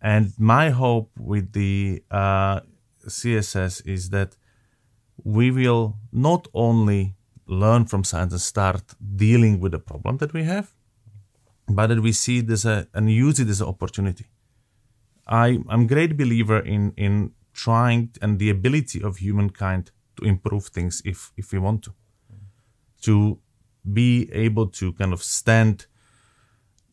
And 0.00 0.32
my 0.38 0.70
hope 0.70 1.10
with 1.18 1.52
the 1.52 2.02
uh, 2.10 2.60
CSS 3.06 3.86
is 3.86 4.10
that 4.10 4.36
we 5.24 5.50
will 5.50 5.96
not 6.12 6.48
only 6.54 7.14
learn 7.46 7.84
from 7.84 8.04
science 8.04 8.32
and 8.32 8.40
start 8.40 8.82
dealing 9.16 9.60
with 9.60 9.72
the 9.72 9.78
problem 9.78 10.16
that 10.18 10.32
we 10.32 10.44
have, 10.44 10.72
but 11.68 11.88
that 11.88 12.00
we 12.00 12.12
see 12.12 12.40
this 12.40 12.64
and 12.64 13.10
use 13.10 13.38
it 13.38 13.48
as 13.48 13.60
an 13.60 13.68
opportunity. 13.68 14.26
I, 15.26 15.58
I'm 15.68 15.82
a 15.82 15.86
great 15.86 16.16
believer 16.16 16.58
in, 16.58 16.92
in 16.96 17.32
trying 17.52 18.10
and 18.20 18.38
the 18.38 18.50
ability 18.50 19.02
of 19.02 19.18
humankind 19.18 19.90
to 20.16 20.24
improve 20.24 20.66
things 20.66 21.02
if, 21.04 21.32
if 21.36 21.52
we 21.52 21.58
want 21.58 21.82
to. 21.84 21.94
To 23.02 23.38
be 23.90 24.30
able 24.32 24.68
to 24.68 24.92
kind 24.92 25.12
of 25.12 25.22
stand 25.22 25.86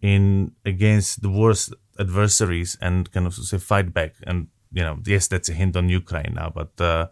in 0.01 0.53
against 0.65 1.21
the 1.21 1.29
worst 1.29 1.73
adversaries 1.99 2.77
and 2.81 3.11
kind 3.11 3.27
of 3.27 3.33
say 3.33 3.57
fight 3.57 3.93
back. 3.93 4.15
And, 4.25 4.47
you 4.71 4.83
know, 4.83 4.99
yes, 5.05 5.27
that's 5.27 5.49
a 5.49 5.53
hint 5.53 5.75
on 5.75 5.89
Ukraine 5.89 6.33
now, 6.35 6.51
but 6.53 6.79
uh, 6.79 7.07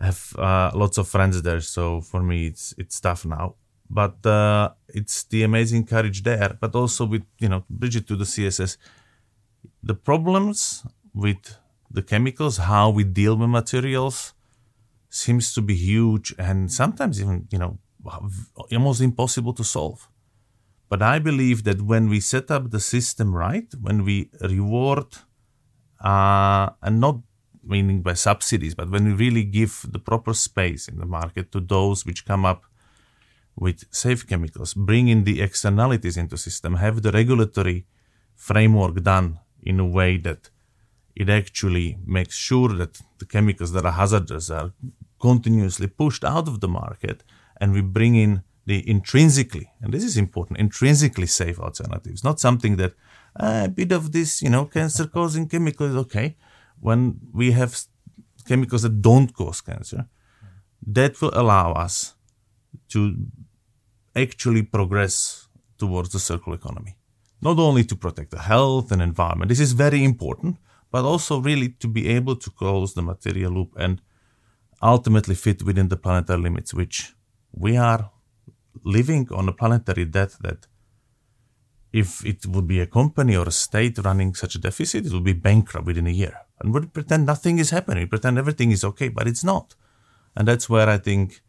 I 0.00 0.06
have 0.06 0.34
uh, 0.38 0.70
lots 0.74 0.98
of 0.98 1.08
friends 1.08 1.40
there. 1.42 1.60
So 1.60 2.00
for 2.00 2.22
me, 2.22 2.46
it's, 2.46 2.74
it's 2.78 3.00
tough 3.00 3.24
now. 3.24 3.54
But 3.88 4.26
uh, 4.26 4.70
it's 4.88 5.22
the 5.24 5.44
amazing 5.44 5.86
courage 5.86 6.24
there, 6.24 6.56
but 6.60 6.74
also 6.74 7.06
with, 7.06 7.24
you 7.38 7.48
know, 7.48 7.64
Bridget 7.70 8.06
to 8.08 8.16
the 8.16 8.24
CSS 8.24 8.76
the 9.86 9.94
problems 9.94 10.84
with 11.14 11.58
the 11.90 12.02
chemicals, 12.02 12.56
how 12.56 12.90
we 12.90 13.04
deal 13.04 13.36
with 13.36 13.48
materials, 13.48 14.34
seems 15.08 15.54
to 15.54 15.62
be 15.62 15.74
huge 15.74 16.34
and 16.38 16.72
sometimes 16.72 17.20
even, 17.20 17.46
you 17.52 17.58
know, 17.58 17.78
almost 18.72 19.00
impossible 19.00 19.52
to 19.54 19.64
solve. 19.64 20.08
But 20.88 21.02
I 21.02 21.18
believe 21.18 21.64
that 21.64 21.82
when 21.82 22.08
we 22.08 22.20
set 22.20 22.50
up 22.50 22.70
the 22.70 22.80
system 22.80 23.34
right, 23.34 23.68
when 23.80 24.04
we 24.04 24.30
reward, 24.40 25.06
uh, 26.00 26.70
and 26.82 27.00
not 27.00 27.20
meaning 27.62 28.02
by 28.02 28.14
subsidies, 28.14 28.74
but 28.74 28.90
when 28.90 29.04
we 29.06 29.12
really 29.12 29.44
give 29.44 29.86
the 29.88 29.98
proper 29.98 30.34
space 30.34 30.88
in 30.88 30.98
the 30.98 31.06
market 31.06 31.50
to 31.52 31.60
those 31.60 32.04
which 32.04 32.26
come 32.26 32.44
up 32.44 32.64
with 33.56 33.84
safe 33.90 34.26
chemicals, 34.26 34.74
bring 34.74 35.08
in 35.08 35.24
the 35.24 35.40
externalities 35.40 36.16
into 36.16 36.36
system, 36.36 36.74
have 36.74 37.02
the 37.02 37.12
regulatory 37.12 37.86
framework 38.34 39.02
done 39.02 39.38
in 39.66 39.80
a 39.80 39.84
way 39.98 40.16
that 40.18 40.50
it 41.14 41.28
actually 41.28 41.98
makes 42.06 42.36
sure 42.36 42.70
that 42.80 43.00
the 43.18 43.26
chemicals 43.26 43.72
that 43.72 43.84
are 43.84 43.92
hazardous 43.92 44.50
are 44.50 44.72
continuously 45.20 45.86
pushed 45.86 46.24
out 46.24 46.46
of 46.48 46.60
the 46.60 46.68
market 46.68 47.24
and 47.60 47.72
we 47.72 47.80
bring 47.80 48.14
in 48.14 48.42
the 48.66 48.78
intrinsically, 48.88 49.66
and 49.80 49.92
this 49.94 50.02
is 50.02 50.16
important, 50.16 50.58
intrinsically 50.58 51.26
safe 51.26 51.58
alternatives, 51.60 52.24
not 52.24 52.40
something 52.40 52.76
that 52.76 52.92
uh, 53.38 53.62
a 53.66 53.68
bit 53.68 53.92
of 53.92 54.12
this, 54.12 54.42
you 54.42 54.50
know, 54.50 54.64
cancer 54.64 55.06
causing 55.06 55.48
chemical 55.48 55.86
is 55.86 55.96
okay. 55.96 56.36
when 56.80 57.18
we 57.32 57.52
have 57.52 57.78
chemicals 58.46 58.82
that 58.82 59.02
don't 59.02 59.34
cause 59.34 59.60
cancer, 59.60 60.06
that 60.86 61.20
will 61.20 61.32
allow 61.34 61.72
us 61.72 62.14
to 62.88 63.16
actually 64.14 64.62
progress 64.62 65.48
towards 65.78 66.10
the 66.10 66.18
circular 66.18 66.56
economy. 66.56 66.95
Not 67.40 67.58
only 67.58 67.84
to 67.84 67.96
protect 67.96 68.30
the 68.30 68.40
health 68.40 68.90
and 68.92 69.02
environment, 69.02 69.48
this 69.48 69.60
is 69.60 69.72
very 69.72 70.02
important, 70.02 70.56
but 70.90 71.04
also 71.04 71.40
really 71.40 71.68
to 71.68 71.88
be 71.88 72.08
able 72.08 72.36
to 72.36 72.50
close 72.50 72.94
the 72.94 73.02
material 73.02 73.52
loop 73.52 73.72
and 73.76 74.00
ultimately 74.82 75.34
fit 75.34 75.62
within 75.62 75.88
the 75.88 75.96
planetary 75.96 76.40
limits, 76.40 76.72
which 76.72 77.14
we 77.52 77.76
are 77.76 78.10
living 78.84 79.28
on 79.32 79.48
a 79.48 79.52
planetary 79.52 80.04
debt 80.04 80.34
that 80.40 80.66
if 81.92 82.24
it 82.26 82.46
would 82.46 82.66
be 82.66 82.80
a 82.80 82.86
company 82.86 83.36
or 83.36 83.46
a 83.46 83.50
state 83.50 83.98
running 83.98 84.34
such 84.34 84.54
a 84.54 84.58
deficit, 84.58 85.06
it 85.06 85.12
would 85.12 85.24
be 85.24 85.32
bankrupt 85.32 85.86
within 85.86 86.06
a 86.06 86.10
year. 86.10 86.36
And 86.60 86.72
would 86.72 86.92
pretend 86.92 87.26
nothing 87.26 87.58
is 87.58 87.70
happening, 87.70 88.04
we 88.04 88.06
pretend 88.06 88.38
everything 88.38 88.70
is 88.70 88.84
okay, 88.84 89.08
but 89.08 89.26
it's 89.26 89.44
not. 89.44 89.74
And 90.34 90.46
that's 90.46 90.68
where 90.68 90.88
I 90.88 90.98
think 90.98 91.40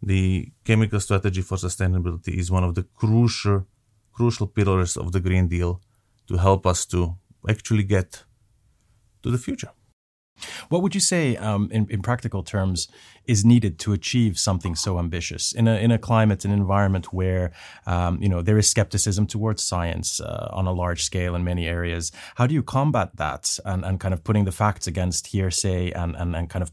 the 0.00 0.52
chemical 0.64 1.00
strategy 1.00 1.42
for 1.42 1.56
sustainability 1.56 2.36
is 2.38 2.50
one 2.50 2.64
of 2.64 2.74
the 2.74 2.84
crucial 2.84 3.66
crucial 4.18 4.48
pillars 4.58 4.96
of 4.96 5.06
the 5.12 5.20
Green 5.20 5.46
Deal 5.48 5.72
to 6.28 6.34
help 6.36 6.66
us 6.72 6.80
to 6.86 7.16
actually 7.52 7.84
get 7.84 8.24
to 9.22 9.30
the 9.30 9.38
future. 9.38 9.72
What 10.68 10.82
would 10.82 10.94
you 10.94 11.00
say, 11.00 11.36
um, 11.36 11.68
in, 11.72 11.86
in, 11.90 12.00
practical 12.02 12.42
terms, 12.42 12.88
is 13.32 13.44
needed 13.44 13.78
to 13.80 13.92
achieve 13.92 14.38
something 14.38 14.74
so 14.76 14.98
ambitious 14.98 15.52
in 15.52 15.66
a 15.66 15.76
in 15.84 15.90
a 15.90 15.98
climate, 15.98 16.44
an 16.44 16.52
environment 16.52 17.06
where 17.12 17.46
um, 17.86 18.22
you 18.22 18.28
know 18.32 18.40
there 18.42 18.58
is 18.58 18.68
skepticism 18.68 19.26
towards 19.26 19.62
science 19.62 20.20
uh, 20.20 20.48
on 20.58 20.66
a 20.66 20.72
large 20.82 21.02
scale 21.02 21.34
in 21.34 21.42
many 21.42 21.64
areas? 21.66 22.12
How 22.36 22.46
do 22.48 22.54
you 22.54 22.62
combat 22.62 23.10
that 23.16 23.58
and, 23.64 23.84
and 23.84 23.98
kind 23.98 24.14
of 24.14 24.22
putting 24.22 24.44
the 24.46 24.56
facts 24.62 24.86
against 24.86 25.28
hearsay 25.34 25.90
and, 26.02 26.14
and, 26.20 26.36
and 26.36 26.48
kind 26.48 26.62
of 26.62 26.70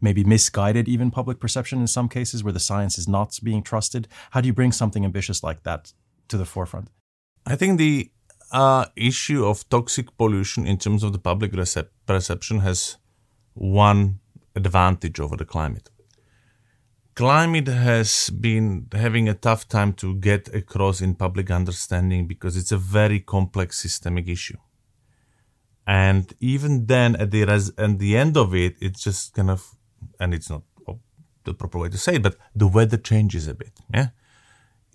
maybe 0.00 0.22
misguided 0.24 0.88
even 0.88 1.10
public 1.10 1.38
perception 1.40 1.80
in 1.80 1.86
some 1.86 2.08
cases 2.08 2.42
where 2.42 2.56
the 2.58 2.66
science 2.70 2.98
is 2.98 3.08
not 3.08 3.38
being 3.42 3.62
trusted? 3.62 4.06
How 4.32 4.40
do 4.40 4.46
you 4.46 4.54
bring 4.54 4.72
something 4.72 5.04
ambitious 5.04 5.42
like 5.42 5.62
that 5.62 5.92
to 6.28 6.36
the 6.36 6.44
forefront? 6.44 6.88
I 7.46 7.56
think 7.56 7.78
the 7.78 8.10
uh, 8.52 8.86
issue 8.96 9.44
of 9.44 9.68
toxic 9.68 10.16
pollution 10.16 10.66
in 10.66 10.78
terms 10.78 11.02
of 11.02 11.12
the 11.12 11.18
public 11.18 11.52
recep- 11.52 11.90
perception 12.06 12.60
has 12.60 12.96
one 13.54 14.20
advantage 14.54 15.20
over 15.20 15.36
the 15.36 15.44
climate. 15.44 15.90
Climate 17.14 17.66
has 17.66 18.30
been 18.30 18.86
having 18.92 19.28
a 19.28 19.34
tough 19.34 19.68
time 19.68 19.92
to 19.94 20.14
get 20.14 20.54
across 20.54 21.00
in 21.00 21.14
public 21.14 21.50
understanding 21.50 22.28
because 22.28 22.56
it's 22.56 22.70
a 22.70 22.76
very 22.76 23.18
complex 23.18 23.78
systemic 23.78 24.28
issue. 24.28 24.56
And 25.84 26.32
even 26.38 26.86
then, 26.86 27.16
at 27.16 27.30
the 27.30 27.44
res- 27.44 27.72
at 27.76 27.98
the 27.98 28.16
end 28.16 28.36
of 28.36 28.54
it, 28.54 28.76
it's 28.80 29.02
just 29.02 29.34
kind 29.34 29.50
of, 29.50 29.74
and 30.20 30.32
it's 30.32 30.48
not 30.48 30.62
the 31.44 31.54
proper 31.54 31.78
way 31.78 31.88
to 31.88 31.98
say 31.98 32.16
it, 32.16 32.22
but 32.22 32.36
the 32.54 32.68
weather 32.68 32.98
changes 32.98 33.48
a 33.48 33.54
bit. 33.54 33.72
Yeah, 33.92 34.08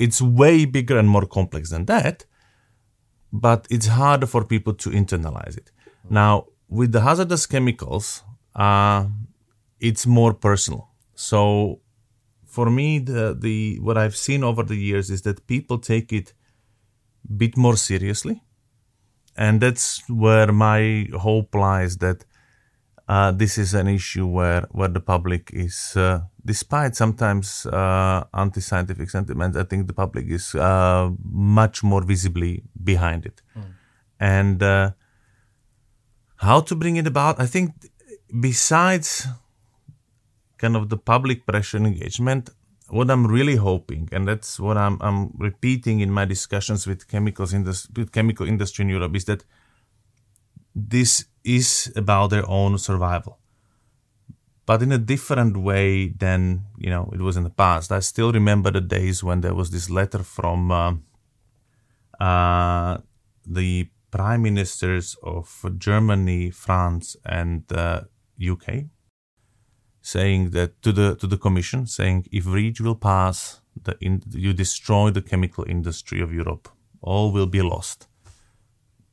it's 0.03 0.19
way 0.41 0.57
bigger 0.77 0.97
and 1.01 1.09
more 1.15 1.27
complex 1.37 1.63
than 1.73 1.85
that, 1.93 2.17
but 3.31 3.61
it's 3.75 3.89
harder 3.99 4.27
for 4.33 4.41
people 4.53 4.73
to 4.83 4.89
internalize 5.01 5.55
it. 5.61 5.67
Now, 6.09 6.33
with 6.67 6.91
the 6.91 7.01
hazardous 7.07 7.45
chemicals, 7.53 8.23
uh, 8.55 9.05
it's 9.79 10.05
more 10.05 10.33
personal. 10.47 10.89
So 11.15 11.79
for 12.45 12.67
me, 12.69 12.87
the, 12.99 13.23
the 13.45 13.79
what 13.79 13.97
I've 13.97 14.17
seen 14.27 14.43
over 14.43 14.63
the 14.71 14.79
years 14.89 15.09
is 15.09 15.21
that 15.21 15.47
people 15.47 15.77
take 15.93 16.09
it 16.19 16.33
a 17.29 17.33
bit 17.43 17.53
more 17.57 17.77
seriously. 17.77 18.43
And 19.35 19.61
that's 19.61 19.87
where 20.09 20.51
my 20.51 21.07
hope 21.27 21.55
lies 21.55 21.97
that 21.97 22.19
uh, 23.07 23.31
this 23.31 23.57
is 23.57 23.73
an 23.73 23.87
issue 23.87 24.27
where, 24.27 24.63
where 24.71 24.89
the 24.97 24.99
public 25.13 25.49
is, 25.53 25.77
uh, 25.95 26.21
despite 26.45 26.95
sometimes 26.95 27.65
uh, 27.65 28.23
anti 28.33 28.61
scientific 28.61 29.09
sentiments, 29.09 29.57
I 29.57 29.63
think 29.63 29.87
the 29.87 29.93
public 29.93 30.27
is 30.27 30.55
uh, 30.55 31.09
much 31.23 31.83
more 31.83 32.03
visibly 32.03 32.63
behind 32.83 33.25
it. 33.25 33.41
Mm. 33.57 33.63
And 34.19 34.63
uh, 34.63 34.91
how 36.37 36.61
to 36.61 36.75
bring 36.75 36.97
it 36.97 37.07
about? 37.07 37.39
I 37.39 37.45
think 37.45 37.71
besides 38.39 39.27
kind 40.57 40.75
of 40.75 40.89
the 40.89 40.97
public 40.97 41.45
pressure 41.45 41.77
engagement, 41.77 42.49
what 42.89 43.09
I'm 43.09 43.25
really 43.25 43.55
hoping, 43.55 44.09
and 44.11 44.27
that's 44.27 44.59
what 44.59 44.77
I'm, 44.77 44.97
I'm 45.01 45.31
repeating 45.37 45.99
in 46.01 46.11
my 46.11 46.25
discussions 46.25 46.85
with 46.85 47.07
chemicals 47.07 47.53
industry, 47.53 47.91
with 47.97 48.11
chemical 48.11 48.47
industry 48.47 48.83
in 48.83 48.89
Europe, 48.89 49.15
is 49.15 49.25
that 49.25 49.43
this 50.75 51.25
is 51.43 51.91
about 51.95 52.29
their 52.29 52.47
own 52.49 52.77
survival, 52.77 53.39
but 54.65 54.81
in 54.81 54.91
a 54.91 54.97
different 54.97 55.57
way 55.57 56.07
than 56.07 56.65
you 56.77 56.89
know 56.89 57.09
it 57.13 57.19
was 57.19 57.37
in 57.37 57.43
the 57.43 57.49
past. 57.49 57.91
I 57.91 57.99
still 57.99 58.31
remember 58.31 58.71
the 58.71 58.81
days 58.81 59.23
when 59.23 59.41
there 59.41 59.53
was 59.53 59.71
this 59.71 59.89
letter 59.89 60.23
from 60.23 60.71
uh, 60.71 60.93
uh, 62.19 62.97
the 63.45 63.89
prime 64.11 64.43
ministers 64.43 65.17
of 65.23 65.65
Germany, 65.77 66.51
France, 66.51 67.17
and 67.25 67.63
uh, 67.71 68.01
UK, 68.39 68.85
saying 70.01 70.51
that 70.51 70.81
to 70.81 70.91
the 70.91 71.15
to 71.15 71.27
the 71.27 71.37
commission, 71.37 71.85
saying 71.85 72.27
if 72.31 72.45
REACH 72.45 72.79
will 72.81 72.95
pass, 72.95 73.61
the 73.81 73.97
in, 73.99 74.23
you 74.29 74.53
destroy 74.53 75.09
the 75.09 75.21
chemical 75.21 75.65
industry 75.67 76.21
of 76.21 76.31
Europe, 76.31 76.69
all 77.01 77.31
will 77.31 77.47
be 77.47 77.61
lost. 77.61 78.07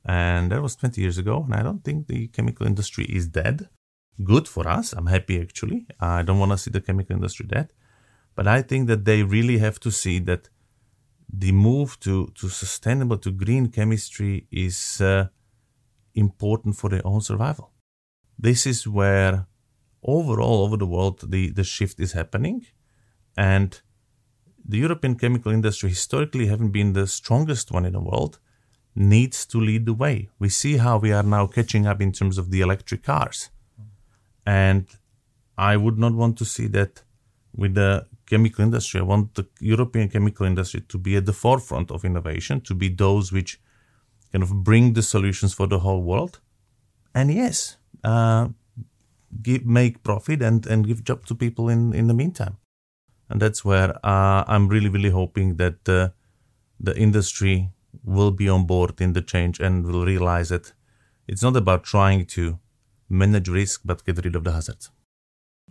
And 0.02 0.50
that 0.50 0.62
was 0.62 0.76
20 0.76 0.98
years 1.00 1.18
ago, 1.18 1.42
and 1.44 1.54
I 1.54 1.62
don't 1.62 1.84
think 1.84 2.06
the 2.06 2.28
chemical 2.28 2.66
industry 2.66 3.04
is 3.04 3.28
dead. 3.28 3.68
Good 4.22 4.48
for 4.48 4.68
us. 4.68 4.92
I'm 4.92 5.06
happy 5.06 5.40
actually. 5.40 5.86
I 5.98 6.22
don't 6.22 6.38
want 6.38 6.52
to 6.52 6.58
see 6.58 6.70
the 6.70 6.80
chemical 6.80 7.16
industry 7.16 7.46
dead, 7.46 7.72
but 8.34 8.46
I 8.46 8.62
think 8.62 8.86
that 8.88 9.04
they 9.04 9.22
really 9.22 9.58
have 9.58 9.80
to 9.80 9.90
see 9.90 10.18
that 10.20 10.48
the 11.32 11.52
move 11.52 11.98
to 12.00 12.26
to 12.34 12.48
sustainable 12.48 13.18
to 13.18 13.30
green 13.30 13.68
chemistry 13.68 14.46
is 14.50 15.00
uh, 15.00 15.28
important 16.14 16.76
for 16.76 16.90
their 16.90 17.06
own 17.06 17.20
survival. 17.20 17.72
This 18.38 18.66
is 18.66 18.86
where 18.86 19.46
overall 20.02 20.64
over 20.64 20.76
the 20.76 20.86
world 20.86 21.30
the, 21.30 21.50
the 21.50 21.64
shift 21.64 22.00
is 22.00 22.12
happening. 22.12 22.66
And 23.36 23.80
the 24.72 24.78
european 24.78 25.14
chemical 25.14 25.52
industry 25.52 25.88
historically 25.88 26.46
having 26.46 26.70
been 26.70 26.92
the 26.92 27.06
strongest 27.06 27.72
one 27.72 27.86
in 27.86 27.94
the 27.94 28.00
world 28.00 28.38
needs 28.94 29.46
to 29.46 29.58
lead 29.58 29.86
the 29.86 29.94
way. 29.94 30.28
We 30.38 30.48
see 30.48 30.76
how 30.76 30.98
we 30.98 31.12
are 31.12 31.22
now 31.22 31.46
catching 31.46 31.86
up 31.86 32.02
in 32.02 32.12
terms 32.12 32.36
of 32.38 32.50
the 32.50 32.60
electric 32.60 33.02
cars 33.04 33.50
and 34.54 34.84
i 35.70 35.72
would 35.82 35.98
not 36.04 36.14
want 36.22 36.38
to 36.42 36.46
see 36.54 36.68
that 36.78 37.02
with 37.62 37.74
the 37.80 37.90
chemical 38.30 38.64
industry 38.68 39.00
i 39.00 39.06
want 39.12 39.34
the 39.34 39.46
european 39.72 40.08
chemical 40.14 40.46
industry 40.52 40.80
to 40.92 40.98
be 41.06 41.16
at 41.20 41.26
the 41.26 41.36
forefront 41.44 41.90
of 41.90 42.04
innovation 42.10 42.60
to 42.60 42.74
be 42.82 42.88
those 43.04 43.32
which 43.36 43.60
kind 44.32 44.42
of 44.46 44.50
bring 44.70 44.94
the 44.98 45.04
solutions 45.14 45.52
for 45.58 45.66
the 45.66 45.80
whole 45.84 46.02
world 46.12 46.40
and 47.14 47.34
yes 47.42 47.76
uh, 48.04 48.48
give, 49.42 49.64
make 49.66 50.02
profit 50.02 50.42
and, 50.42 50.66
and 50.66 50.86
give 50.86 51.04
job 51.04 51.26
to 51.26 51.34
people 51.34 51.68
in, 51.68 51.92
in 51.94 52.06
the 52.06 52.14
meantime. 52.14 52.56
And 53.28 53.40
that's 53.40 53.64
where 53.64 53.94
uh, 54.04 54.44
I'm 54.46 54.68
really, 54.68 54.88
really 54.88 55.10
hoping 55.10 55.56
that 55.56 55.88
uh, 55.88 56.08
the 56.78 56.96
industry 56.96 57.70
will 58.04 58.30
be 58.30 58.48
on 58.48 58.66
board 58.66 59.00
in 59.00 59.12
the 59.12 59.22
change 59.22 59.60
and 59.60 59.84
will 59.84 60.04
realize 60.04 60.48
that 60.48 60.72
it's 61.28 61.42
not 61.42 61.56
about 61.56 61.84
trying 61.84 62.26
to 62.26 62.58
manage 63.10 63.48
risk, 63.48 63.82
but 63.84 64.04
get 64.04 64.24
rid 64.24 64.36
of 64.36 64.44
the 64.44 64.52
hazards. 64.52 64.90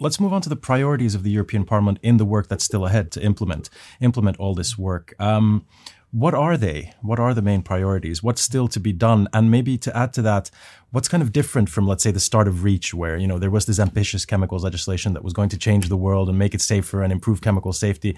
Let's 0.02 0.20
move 0.20 0.32
on 0.32 0.42
to 0.44 0.50
the 0.50 0.56
priorities 0.56 1.16
of 1.16 1.24
the 1.24 1.32
European 1.32 1.66
Parliament 1.66 2.00
in 2.02 2.18
the 2.18 2.26
work 2.26 2.48
that's 2.48 2.64
still 2.64 2.86
ahead 2.86 3.12
to 3.12 3.22
implement 3.22 3.70
implement 4.00 4.38
all 4.38 4.56
this 4.56 4.78
work. 4.78 5.14
Um, 5.20 5.66
what 6.12 6.34
are 6.34 6.58
they? 6.58 6.94
What 7.02 7.20
are 7.20 7.34
the 7.34 7.42
main 7.42 7.62
priorities? 7.62 8.24
What's 8.24 8.42
still 8.42 8.68
to 8.70 8.80
be 8.80 8.94
done? 8.94 9.28
And 9.32 9.52
maybe 9.52 9.78
to 9.78 9.96
add 9.96 10.12
to 10.14 10.24
that, 10.24 10.50
what's 10.90 11.08
kind 11.08 11.22
of 11.22 11.32
different 11.32 11.70
from, 11.70 11.88
let's 11.88 12.02
say, 12.02 12.12
the 12.12 12.20
start 12.20 12.48
of 12.48 12.64
REACH, 12.64 12.94
where 12.94 13.18
you 13.18 13.28
know 13.28 13.38
there 13.38 13.52
was 13.52 13.66
this 13.66 13.80
ambitious 13.80 14.26
chemicals 14.26 14.64
legislation 14.64 15.14
that 15.14 15.24
was 15.24 15.34
going 15.34 15.50
to 15.50 15.58
change 15.58 15.88
the 15.88 15.98
world 15.98 16.30
and 16.30 16.40
make 16.40 16.56
it 16.56 16.62
safer 16.62 17.04
and 17.04 17.12
improve 17.12 17.42
chemical 17.42 17.74
safety. 17.74 18.18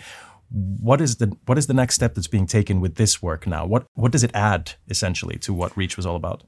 What 0.49 1.01
is 1.01 1.17
the 1.17 1.35
what 1.47 1.57
is 1.57 1.67
the 1.67 1.73
next 1.73 1.95
step 1.95 2.13
that's 2.13 2.27
being 2.27 2.47
taken 2.47 2.79
with 2.79 2.95
this 2.95 3.21
work 3.21 3.45
now? 3.45 3.65
What 3.65 3.85
what 3.93 4.11
does 4.11 4.23
it 4.23 4.31
add 4.33 4.73
essentially 4.87 5.37
to 5.39 5.53
what 5.53 5.75
REACH 5.75 5.97
was 5.97 6.05
all 6.05 6.15
about? 6.15 6.43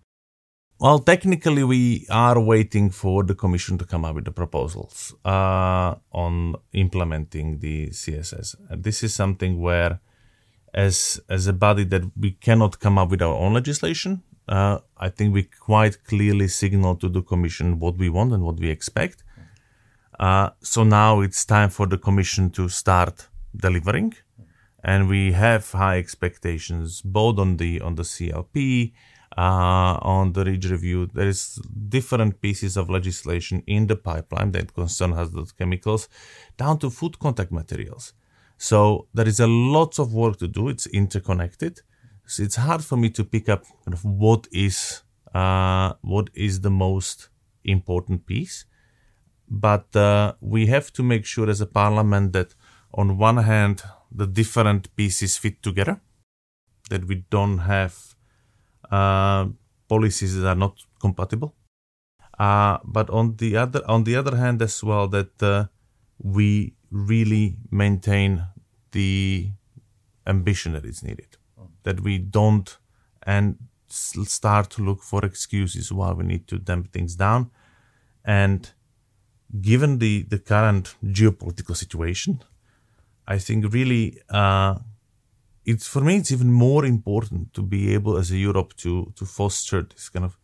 Well, 0.84 1.00
technically, 1.00 1.64
we 1.64 2.06
are 2.10 2.38
waiting 2.38 2.90
for 2.90 3.24
the 3.24 3.34
Commission 3.34 3.78
to 3.78 3.86
come 3.86 4.04
up 4.04 4.16
with 4.16 4.26
the 4.26 4.34
proposals 4.34 5.16
uh, 5.24 5.96
on 6.12 6.58
implementing 6.74 7.60
the 7.60 7.88
CSS. 7.88 8.58
And 8.70 8.84
this 8.84 9.02
is 9.02 9.16
something 9.16 9.62
where 9.62 10.02
as 10.74 11.22
as 11.30 11.48
a 11.48 11.54
body 11.54 11.86
that 11.86 12.04
we 12.20 12.32
cannot 12.32 12.82
come 12.82 12.98
up 12.98 13.12
with 13.12 13.22
our 13.22 13.34
own 13.34 13.54
legislation. 13.54 14.24
Uh, 14.46 14.80
I 14.98 15.08
think 15.08 15.34
we 15.34 15.44
quite 15.44 16.04
clearly 16.04 16.50
signal 16.50 16.98
to 16.98 17.08
the 17.08 17.22
Commission 17.22 17.80
what 17.80 17.96
we 17.98 18.10
want 18.10 18.34
and 18.34 18.44
what 18.44 18.60
we 18.60 18.70
expect. 18.70 19.24
Uh, 20.20 20.50
so 20.60 20.84
now 20.84 21.22
it's 21.22 21.46
time 21.46 21.70
for 21.70 21.88
the 21.88 21.98
Commission 21.98 22.50
to 22.58 22.68
start 22.68 23.30
delivering, 23.56 24.16
and 24.84 25.08
we 25.08 25.32
have 25.32 25.72
high 25.72 25.98
expectations 25.98 27.02
both 27.02 27.40
on 27.40 27.56
the 27.56 27.80
on 27.80 27.96
the 27.96 28.04
CLP, 28.04 28.92
uh, 29.38 29.98
on 30.02 30.34
the 30.34 30.44
REACH 30.44 30.66
review. 30.70 31.08
There 31.14 31.28
is 31.28 31.60
different 31.90 32.42
pieces 32.42 32.78
of 32.78 32.90
legislation 32.90 33.64
in 33.68 33.88
the 33.88 33.96
pipeline 33.96 34.52
that 34.52 34.74
concern 34.74 35.14
hazardous 35.14 35.52
chemicals, 35.52 36.10
down 36.58 36.80
to 36.80 36.90
food 36.90 37.20
contact 37.20 37.52
materials. 37.52 38.14
So 38.58 39.08
there 39.14 39.28
is 39.28 39.40
a 39.40 39.48
lot 39.48 40.00
of 40.00 40.14
work 40.14 40.38
to 40.38 40.48
do. 40.48 40.70
It's 40.70 40.88
interconnected. 40.88 41.82
So 42.26 42.44
it's 42.44 42.56
hard 42.56 42.84
for 42.84 42.98
me 42.98 43.10
to 43.12 43.24
pick 43.24 43.50
up 43.50 43.64
kind 43.84 43.94
of 43.94 44.06
what 44.06 44.48
is 44.52 45.04
uh, 45.34 45.94
what 46.02 46.30
is 46.34 46.62
the 46.62 46.70
most 46.70 47.30
important 47.64 48.26
piece. 48.26 48.66
But 49.50 49.96
uh, 49.96 50.34
we 50.40 50.68
have 50.68 50.94
to 50.94 51.04
make 51.04 51.26
sure 51.26 51.50
as 51.50 51.60
a 51.60 51.66
parliament 51.66 52.34
that 52.34 52.56
on 52.94 53.18
one 53.18 53.38
hand 53.38 53.84
the 54.12 54.28
different 54.28 54.96
pieces 54.96 55.38
fit 55.38 55.62
together, 55.64 56.02
that 56.90 57.06
we 57.06 57.26
don't 57.30 57.60
have 57.60 58.13
uh, 58.94 59.48
policies 59.88 60.36
that 60.36 60.48
are 60.48 60.62
not 60.66 60.76
compatible. 61.00 61.56
Uh, 62.40 62.78
but 62.84 63.10
on 63.10 63.36
the 63.38 63.56
other 63.64 63.82
on 63.88 64.04
the 64.04 64.16
other 64.16 64.36
hand 64.36 64.62
as 64.62 64.84
well 64.84 65.08
that 65.08 65.34
uh, 65.44 65.66
we 66.36 66.74
really 66.92 67.58
maintain 67.72 68.32
the 68.92 69.52
ambition 70.28 70.74
that 70.74 70.86
is 70.86 71.04
needed. 71.04 71.38
That 71.84 72.00
we 72.02 72.18
don't 72.18 72.78
and 73.24 73.58
start 73.90 74.70
to 74.72 74.84
look 74.84 75.04
for 75.04 75.24
excuses 75.26 75.92
why 75.92 76.12
we 76.14 76.24
need 76.24 76.48
to 76.48 76.58
damp 76.58 76.92
things 76.92 77.16
down. 77.16 77.52
And 78.26 78.72
given 79.62 80.00
the, 80.00 80.24
the 80.24 80.40
current 80.40 80.96
geopolitical 81.04 81.76
situation, 81.76 82.44
I 83.28 83.38
think 83.38 83.74
really 83.74 84.20
uh, 84.30 84.76
it's 85.66 85.88
for 85.88 86.02
me 86.02 86.18
it's 86.18 86.32
even 86.32 86.52
more 86.52 86.86
important 86.86 87.54
to 87.54 87.62
be 87.62 87.94
able 87.94 88.18
as 88.18 88.32
a 88.32 88.38
Europe 88.38 88.76
to 88.78 89.12
to 89.16 89.26
foster 89.26 89.82
this 89.84 90.10
kind 90.10 90.26
of 90.26 90.38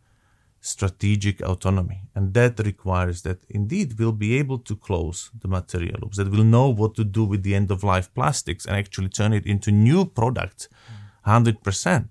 strategic 0.60 1.40
autonomy. 1.40 2.02
And 2.14 2.34
that 2.34 2.58
requires 2.58 3.22
that 3.22 3.44
indeed 3.48 3.98
we'll 3.98 4.12
be 4.12 4.38
able 4.38 4.58
to 4.58 4.76
close 4.76 5.30
the 5.40 5.48
material 5.48 5.98
loops, 6.00 6.18
that 6.18 6.30
we'll 6.30 6.44
know 6.44 6.68
what 6.68 6.94
to 6.96 7.04
do 7.04 7.24
with 7.24 7.42
the 7.42 7.54
end 7.54 7.70
of 7.70 7.82
life 7.82 8.12
plastics 8.14 8.66
and 8.66 8.76
actually 8.76 9.08
turn 9.08 9.32
it 9.32 9.46
into 9.46 9.70
new 9.70 10.04
products 10.04 10.68
100%. 11.26 12.08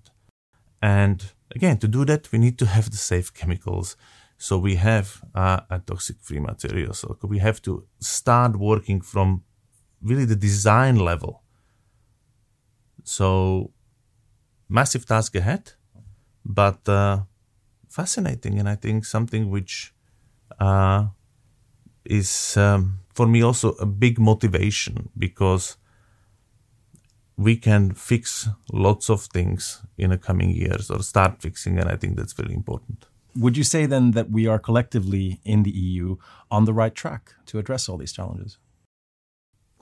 And 0.81 1.31
again, 1.55 1.77
to 1.77 1.87
do 1.87 2.05
that, 2.05 2.31
we 2.31 2.39
need 2.39 2.57
to 2.59 2.65
have 2.65 2.89
the 2.89 2.97
safe 2.97 3.33
chemicals. 3.33 3.95
So 4.37 4.57
we 4.57 4.75
have 4.75 5.21
uh, 5.35 5.61
a 5.69 5.79
toxic 5.79 6.17
free 6.21 6.39
material. 6.39 6.93
So 6.93 7.17
we 7.23 7.39
have 7.39 7.61
to 7.63 7.85
start 7.99 8.55
working 8.55 9.01
from 9.01 9.43
really 10.01 10.25
the 10.25 10.35
design 10.35 10.95
level. 10.95 11.43
So 13.03 13.71
massive 14.67 15.05
task 15.05 15.35
ahead, 15.35 15.73
but 16.45 16.87
uh, 16.87 17.21
fascinating, 17.89 18.59
and 18.59 18.69
I 18.69 18.75
think 18.75 19.05
something 19.05 19.49
which 19.49 19.93
uh, 20.59 21.07
is 22.05 22.57
um, 22.57 22.99
for 23.13 23.27
me 23.27 23.41
also 23.41 23.71
a 23.73 23.85
big 23.85 24.19
motivation 24.19 25.09
because 25.17 25.77
we 27.37 27.55
can 27.55 27.91
fix 27.93 28.49
lots 28.73 29.09
of 29.09 29.21
things 29.21 29.81
in 29.97 30.09
the 30.09 30.17
coming 30.17 30.51
years 30.51 30.91
or 30.91 31.01
start 31.01 31.41
fixing, 31.41 31.79
and 31.79 31.89
I 31.89 31.95
think 31.95 32.17
that's 32.17 32.33
very 32.33 32.53
important. 32.53 33.05
Would 33.35 33.55
you 33.55 33.63
say 33.63 33.85
then 33.85 34.11
that 34.11 34.29
we 34.29 34.47
are 34.47 34.59
collectively 34.59 35.39
in 35.45 35.63
the 35.63 35.71
EU 35.71 36.17
on 36.51 36.65
the 36.65 36.73
right 36.73 36.93
track 36.93 37.33
to 37.45 37.59
address 37.59 37.87
all 37.87 37.97
these 37.97 38.11
challenges? 38.11 38.57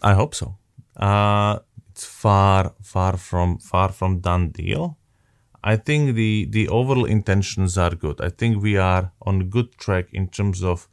I 0.04 0.14
hope 0.14 0.36
so. 0.36 0.58
Uh, 0.96 1.60
it's 1.98 2.06
far, 2.06 2.74
far 2.80 3.18
from 3.18 3.58
far 3.58 3.92
from 3.92 4.20
done 4.20 4.50
deal. 4.52 5.00
I 5.64 5.78
think 5.78 6.16
the 6.16 6.46
the 6.46 6.68
overall 6.68 7.06
intentions 7.06 7.76
are 7.76 7.96
good. 7.96 8.22
I 8.22 8.30
think 8.30 8.62
we 8.62 8.78
are 8.78 9.14
on 9.30 9.50
good 9.50 9.70
track 9.84 10.06
in 10.14 10.28
terms 10.28 10.64
of 10.64 10.88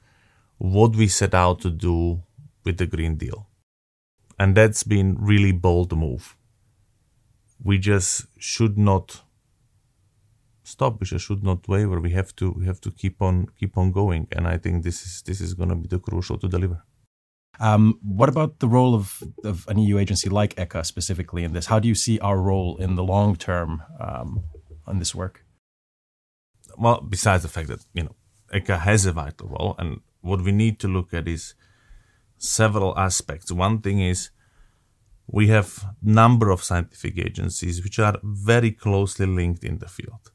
what 0.57 0.97
we 0.97 1.07
set 1.09 1.35
out 1.35 1.61
to 1.61 1.71
do 1.71 2.23
with 2.64 2.79
the 2.79 2.87
Green 2.87 3.17
Deal. 3.17 3.47
And 4.38 4.57
that's 4.57 4.83
been 4.83 5.17
really 5.21 5.53
bold 5.53 5.93
move. 5.95 6.37
We 7.62 7.77
just 7.77 8.27
should 8.38 8.79
not 8.79 9.07
stop. 10.62 11.01
We 11.01 11.07
just 11.07 11.27
should 11.27 11.45
not 11.45 11.69
waver. 11.69 12.01
We 12.01 12.12
have 12.12 12.35
to 12.37 12.51
we 12.59 12.64
have 12.64 12.81
to 12.81 12.90
keep 12.90 13.21
on 13.21 13.49
keep 13.61 13.77
on 13.77 13.93
going. 13.93 14.27
And 14.33 14.49
I 14.49 14.57
think 14.57 14.85
this 14.85 15.05
is 15.07 15.23
this 15.29 15.43
is 15.43 15.53
gonna 15.53 15.77
be 15.77 15.88
the 15.88 15.99
crucial 15.99 16.38
to 16.38 16.49
deliver. 16.49 16.83
Um, 17.61 17.99
what 18.03 18.29
about 18.29 18.59
the 18.59 18.69
role 18.69 18.95
of, 18.95 19.23
of 19.45 19.67
an 19.69 19.79
EU 19.79 19.99
agency 19.99 20.29
like 20.29 20.55
ECHA 20.57 20.85
specifically 20.85 21.45
in 21.45 21.53
this? 21.53 21.67
How 21.67 21.79
do 21.79 21.88
you 21.88 21.95
see 21.95 22.19
our 22.19 22.38
role 22.38 22.77
in 22.77 22.97
the 22.97 23.05
long 23.05 23.37
term 23.37 23.83
um, 24.01 24.45
on 24.87 24.99
this 24.99 25.14
work? 25.14 25.45
Well, 26.77 27.01
besides 27.01 27.43
the 27.43 27.49
fact 27.49 27.69
that, 27.69 27.85
you 27.93 28.05
know, 28.05 28.17
ECHA 28.53 28.81
has 28.81 29.07
a 29.07 29.12
vital 29.12 29.49
role, 29.49 29.75
and 29.79 30.01
what 30.21 30.43
we 30.43 30.53
need 30.53 30.79
to 30.81 30.88
look 30.88 31.14
at 31.14 31.29
is 31.29 31.55
several 32.38 32.99
aspects. 32.99 33.53
One 33.53 33.81
thing 33.81 34.01
is 34.01 34.31
we 35.27 35.49
have 35.49 35.85
number 36.03 36.51
of 36.51 36.62
scientific 36.62 37.19
agencies 37.19 37.83
which 37.83 37.99
are 37.99 38.19
very 38.23 38.73
closely 38.73 39.27
linked 39.27 39.64
in 39.64 39.79
the 39.79 39.88
field. 39.88 40.33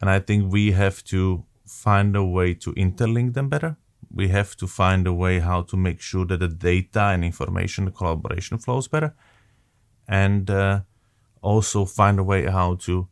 And 0.00 0.08
I 0.08 0.18
think 0.20 0.52
we 0.52 0.72
have 0.72 1.04
to 1.04 1.44
find 1.66 2.16
a 2.16 2.24
way 2.24 2.54
to 2.54 2.72
interlink 2.72 3.34
them 3.34 3.48
better. 3.48 3.76
We 4.12 4.28
have 4.28 4.56
to 4.56 4.66
find 4.66 5.06
a 5.06 5.12
way 5.12 5.38
how 5.38 5.62
to 5.62 5.76
make 5.76 6.00
sure 6.00 6.26
that 6.26 6.40
the 6.40 6.48
data 6.48 7.02
and 7.14 7.24
information 7.24 7.90
collaboration 7.92 8.58
flows 8.58 8.88
better. 8.88 9.14
And 10.08 10.50
uh, 10.50 10.80
also 11.42 11.84
find 11.84 12.18
a 12.18 12.24
way 12.24 12.46
how 12.46 12.74
to 12.86 13.08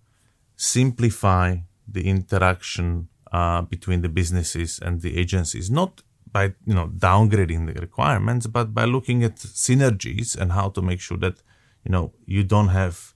simplify 0.56 1.56
the 1.86 2.06
interaction 2.08 3.08
uh, 3.32 3.62
between 3.62 4.02
the 4.02 4.08
businesses 4.08 4.78
and 4.78 5.00
the 5.00 5.16
agencies, 5.16 5.70
not 5.70 6.02
by 6.30 6.54
you 6.66 6.74
know 6.74 6.88
downgrading 6.88 7.72
the 7.72 7.80
requirements, 7.80 8.46
but 8.46 8.74
by 8.74 8.84
looking 8.84 9.24
at 9.24 9.36
synergies 9.36 10.36
and 10.36 10.52
how 10.52 10.68
to 10.70 10.82
make 10.82 11.00
sure 11.00 11.18
that 11.18 11.42
you 11.84 11.90
know 11.90 12.12
you 12.26 12.42
don't 12.44 12.68
have 12.68 13.14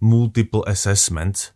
multiple 0.00 0.64
assessments 0.66 1.52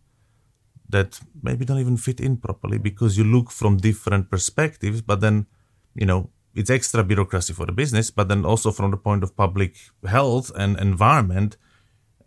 that 0.89 1.19
maybe 1.41 1.65
don't 1.65 1.79
even 1.79 1.97
fit 1.97 2.19
in 2.19 2.37
properly 2.37 2.77
because 2.77 3.17
you 3.17 3.23
look 3.23 3.51
from 3.51 3.77
different 3.77 4.29
perspectives, 4.29 5.01
but 5.01 5.21
then 5.21 5.47
you 5.95 6.05
know 6.05 6.29
it's 6.55 6.69
extra 6.69 7.03
bureaucracy 7.03 7.53
for 7.53 7.65
the 7.65 7.71
business, 7.71 8.09
but 8.09 8.29
then 8.29 8.45
also 8.45 8.71
from 8.71 8.91
the 8.91 8.97
point 8.97 9.23
of 9.23 9.35
public 9.35 9.75
health 10.07 10.51
and 10.55 10.79
environment, 10.79 11.57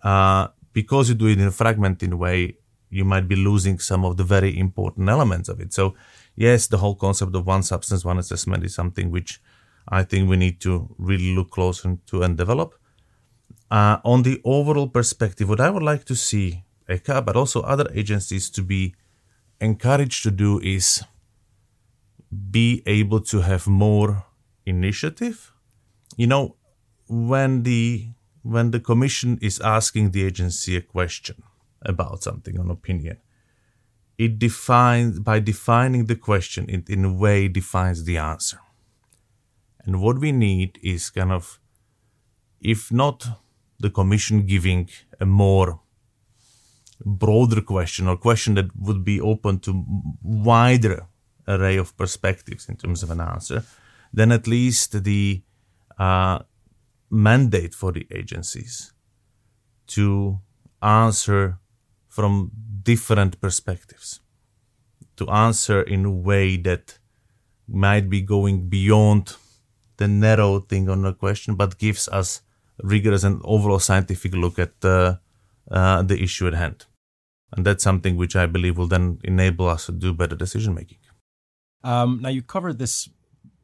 uh, 0.02 0.48
because 0.72 1.08
you 1.08 1.14
do 1.14 1.26
it 1.26 1.40
in 1.40 1.46
a 1.46 1.50
fragmented 1.50 2.12
way, 2.14 2.58
you 2.90 3.04
might 3.04 3.26
be 3.26 3.36
losing 3.36 3.78
some 3.78 4.04
of 4.04 4.16
the 4.18 4.24
very 4.24 4.56
important 4.58 5.08
elements 5.08 5.48
of 5.48 5.60
it. 5.60 5.72
So, 5.72 5.94
yes, 6.36 6.66
the 6.66 6.78
whole 6.78 6.94
concept 6.94 7.34
of 7.34 7.46
one 7.46 7.62
substance, 7.62 8.04
one 8.04 8.18
assessment 8.18 8.64
is 8.64 8.74
something 8.74 9.10
which 9.10 9.40
I 9.88 10.02
think 10.02 10.28
we 10.28 10.36
need 10.36 10.60
to 10.60 10.94
really 10.98 11.34
look 11.34 11.50
closer 11.50 11.96
to 12.06 12.22
and 12.22 12.36
develop. 12.36 12.74
Uh, 13.70 13.98
on 14.04 14.22
the 14.22 14.40
overall 14.44 14.88
perspective, 14.88 15.48
what 15.48 15.60
I 15.60 15.70
would 15.70 15.82
like 15.82 16.04
to 16.04 16.14
see 16.14 16.64
ECHA, 16.88 17.24
but 17.24 17.36
also 17.36 17.60
other 17.62 17.88
agencies 17.94 18.50
to 18.50 18.62
be 18.62 18.94
encouraged 19.60 20.22
to 20.22 20.30
do 20.30 20.60
is 20.60 21.02
be 22.50 22.82
able 22.86 23.20
to 23.20 23.40
have 23.40 23.66
more 23.66 24.24
initiative. 24.66 25.52
You 26.16 26.26
know, 26.26 26.56
when 27.08 27.62
the 27.62 28.08
when 28.42 28.70
the 28.70 28.80
commission 28.80 29.38
is 29.42 29.60
asking 29.60 30.12
the 30.12 30.24
agency 30.24 30.76
a 30.76 30.80
question, 30.80 31.42
about 31.82 32.22
something, 32.22 32.58
an 32.58 32.70
opinion. 32.70 33.18
It 34.16 34.38
defines, 34.38 35.20
by 35.20 35.38
defining 35.40 36.06
the 36.06 36.16
question, 36.16 36.68
it 36.68 36.88
in 36.88 37.04
a 37.04 37.12
way 37.12 37.48
defines 37.48 38.04
the 38.04 38.18
answer. 38.18 38.58
And 39.84 40.02
what 40.02 40.18
we 40.18 40.32
need 40.32 40.78
is 40.82 41.10
kind 41.10 41.32
of, 41.32 41.60
if 42.60 42.92
not 42.92 43.26
the 43.78 43.90
commission 43.90 44.44
giving 44.44 44.90
a 45.20 45.26
more 45.26 45.80
broader 47.04 47.60
question 47.60 48.08
or 48.08 48.16
question 48.16 48.54
that 48.54 48.74
would 48.76 49.04
be 49.04 49.20
open 49.20 49.58
to 49.60 49.84
wider 50.22 51.06
array 51.46 51.76
of 51.76 51.96
perspectives 51.96 52.68
in 52.68 52.76
terms 52.76 53.02
of 53.02 53.10
an 53.10 53.20
answer, 53.20 53.64
then 54.12 54.32
at 54.32 54.46
least 54.46 55.04
the 55.04 55.42
uh, 55.98 56.38
mandate 57.10 57.74
for 57.74 57.92
the 57.92 58.06
agencies 58.10 58.92
to 59.86 60.38
answer 60.82 61.58
from 62.08 62.50
different 62.82 63.40
perspectives 63.40 64.20
to 65.18 65.28
answer 65.30 65.82
in 65.82 66.04
a 66.04 66.10
way 66.10 66.56
that 66.56 66.98
might 67.66 68.08
be 68.08 68.22
going 68.22 68.68
beyond 68.68 69.36
the 69.98 70.08
narrow 70.08 70.60
thing 70.60 70.88
on 70.88 71.02
the 71.02 71.12
question, 71.12 71.56
but 71.56 71.76
gives 71.76 72.08
us 72.08 72.42
rigorous 72.82 73.24
and 73.24 73.40
overall 73.44 73.80
scientific 73.80 74.32
look 74.32 74.58
at 74.58 74.80
the, 74.80 75.18
uh, 75.70 76.02
the 76.02 76.22
issue 76.22 76.46
at 76.46 76.54
hand. 76.54 76.86
And 77.52 77.64
that's 77.64 77.82
something 77.82 78.16
which 78.16 78.36
I 78.36 78.46
believe 78.46 78.76
will 78.76 78.88
then 78.88 79.18
enable 79.24 79.68
us 79.68 79.86
to 79.86 79.92
do 79.92 80.12
better 80.12 80.36
decision 80.36 80.74
making. 80.74 80.98
Um, 81.82 82.20
now, 82.20 82.28
you 82.28 82.42
covered 82.42 82.78
this 82.78 83.08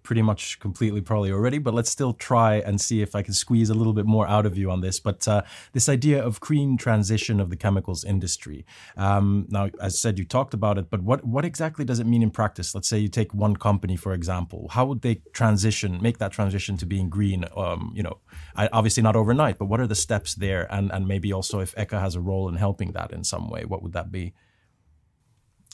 pretty 0.05 0.23
much 0.23 0.61
completely 0.61 1.01
probably 1.01 1.33
already, 1.33 1.59
but 1.59 1.75
let's 1.75 1.91
still 1.91 2.13
try 2.13 2.57
and 2.57 2.81
see 2.81 3.03
if 3.03 3.17
I 3.17 3.23
can 3.23 3.35
squeeze 3.35 3.71
a 3.71 3.75
little 3.75 3.95
bit 3.95 4.05
more 4.05 4.29
out 4.29 4.47
of 4.47 4.57
you 4.57 4.71
on 4.71 4.83
this. 4.83 5.01
But 5.01 5.27
uh, 5.27 5.43
this 5.73 5.89
idea 5.89 6.23
of 6.23 6.39
green 6.39 6.77
transition 6.77 7.41
of 7.41 7.51
the 7.51 7.57
chemicals 7.57 8.05
industry. 8.05 8.65
Um, 8.97 9.47
now, 9.49 9.71
as 9.81 9.95
I 9.95 9.97
said, 9.97 10.19
you 10.19 10.25
talked 10.25 10.55
about 10.55 10.79
it, 10.79 10.91
but 10.91 11.03
what 11.03 11.25
what 11.25 11.45
exactly 11.45 11.85
does 11.85 11.99
it 11.99 12.07
mean 12.07 12.23
in 12.23 12.31
practice? 12.31 12.75
Let's 12.75 12.89
say 12.89 12.99
you 12.99 13.09
take 13.09 13.35
one 13.35 13.57
company 13.57 13.97
for 13.97 14.13
example. 14.13 14.69
How 14.71 14.85
would 14.85 15.01
they 15.01 15.17
transition, 15.33 16.01
make 16.01 16.19
that 16.19 16.33
transition 16.33 16.77
to 16.77 16.87
being 16.87 17.09
green? 17.09 17.47
Um, 17.57 17.93
you 17.97 18.03
know, 18.03 18.19
obviously 18.57 19.03
not 19.03 19.17
overnight, 19.17 19.59
but 19.59 19.67
what 19.67 19.81
are 19.81 19.87
the 19.87 19.95
steps 19.95 20.35
there? 20.35 20.73
And 20.73 20.93
and 20.93 21.09
maybe 21.09 21.33
also 21.33 21.61
if 21.61 21.75
ECHA 21.77 22.01
has 22.01 22.15
a 22.15 22.21
role 22.21 22.49
in 22.49 22.57
helping 22.57 22.93
that 22.93 23.11
in 23.11 23.25
some 23.25 23.49
way, 23.49 23.65
what 23.65 23.83
would 23.83 23.95
that 23.95 24.13
be? 24.13 24.35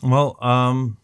Well, 0.03 0.39
um, 0.41 0.97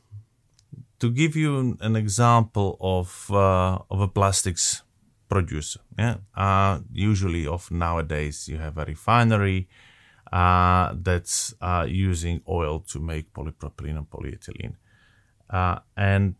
to 0.98 1.10
give 1.10 1.36
you 1.36 1.76
an 1.80 1.96
example 1.96 2.76
of 2.80 3.30
uh, 3.30 3.78
of 3.90 4.00
a 4.00 4.08
plastics 4.08 4.82
producer, 5.28 5.80
yeah, 5.98 6.16
uh, 6.36 6.80
usually 6.92 7.46
of 7.46 7.70
nowadays 7.70 8.48
you 8.48 8.58
have 8.58 8.78
a 8.78 8.84
refinery 8.84 9.68
uh, 10.32 10.94
that's 10.96 11.54
uh, 11.60 11.86
using 11.88 12.40
oil 12.48 12.80
to 12.80 12.98
make 12.98 13.32
polypropylene 13.32 13.98
and 13.98 14.10
polyethylene, 14.10 14.76
uh, 15.50 15.78
and 15.96 16.34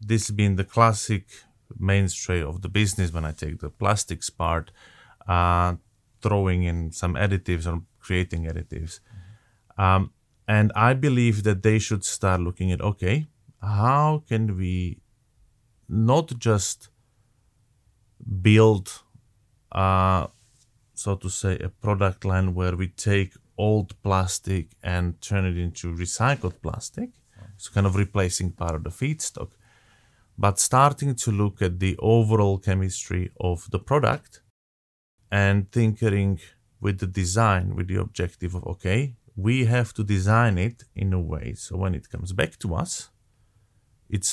this 0.00 0.30
being 0.30 0.56
the 0.56 0.64
classic 0.64 1.24
mainstay 1.78 2.42
of 2.42 2.62
the 2.62 2.68
business. 2.68 3.12
When 3.12 3.24
I 3.24 3.32
take 3.32 3.60
the 3.60 3.70
plastics 3.70 4.28
part, 4.30 4.70
uh, 5.26 5.76
throwing 6.20 6.64
in 6.64 6.92
some 6.92 7.14
additives 7.14 7.66
or 7.66 7.82
creating 8.00 8.44
additives. 8.44 9.00
Um, 9.76 10.12
and 10.46 10.72
I 10.74 10.94
believe 10.94 11.42
that 11.44 11.62
they 11.62 11.78
should 11.78 12.04
start 12.04 12.40
looking 12.40 12.70
at 12.70 12.80
okay, 12.80 13.26
how 13.64 14.22
can 14.28 14.56
we 14.56 15.00
not 15.88 16.38
just 16.38 16.88
build, 18.42 19.02
uh, 19.72 20.26
so 20.94 21.16
to 21.16 21.28
say, 21.28 21.58
a 21.58 21.68
product 21.68 22.24
line 22.24 22.54
where 22.54 22.76
we 22.76 22.88
take 22.88 23.34
old 23.56 24.00
plastic 24.02 24.68
and 24.82 25.20
turn 25.20 25.44
it 25.44 25.56
into 25.56 25.94
recycled 25.94 26.60
plastic, 26.62 27.10
so 27.56 27.70
kind 27.72 27.86
of 27.86 27.96
replacing 27.96 28.50
part 28.52 28.74
of 28.74 28.84
the 28.84 28.90
feedstock, 28.90 29.50
but 30.36 30.58
starting 30.58 31.14
to 31.14 31.30
look 31.30 31.62
at 31.62 31.78
the 31.78 31.96
overall 31.98 32.58
chemistry 32.58 33.30
of 33.40 33.70
the 33.70 33.78
product 33.78 34.42
and 35.30 35.70
tinkering 35.70 36.40
with 36.80 36.98
the 36.98 37.06
design 37.06 37.74
with 37.76 37.88
the 37.88 37.96
objective 37.96 38.54
of 38.54 38.66
okay, 38.66 39.16
we 39.36 39.64
have 39.64 39.92
to 39.94 40.04
design 40.04 40.58
it 40.58 40.84
in 40.94 41.12
a 41.12 41.20
way. 41.20 41.54
So 41.54 41.76
when 41.76 41.94
it 41.94 42.08
comes 42.08 42.32
back 42.32 42.58
to 42.58 42.74
us, 42.74 43.10
it's 44.16 44.32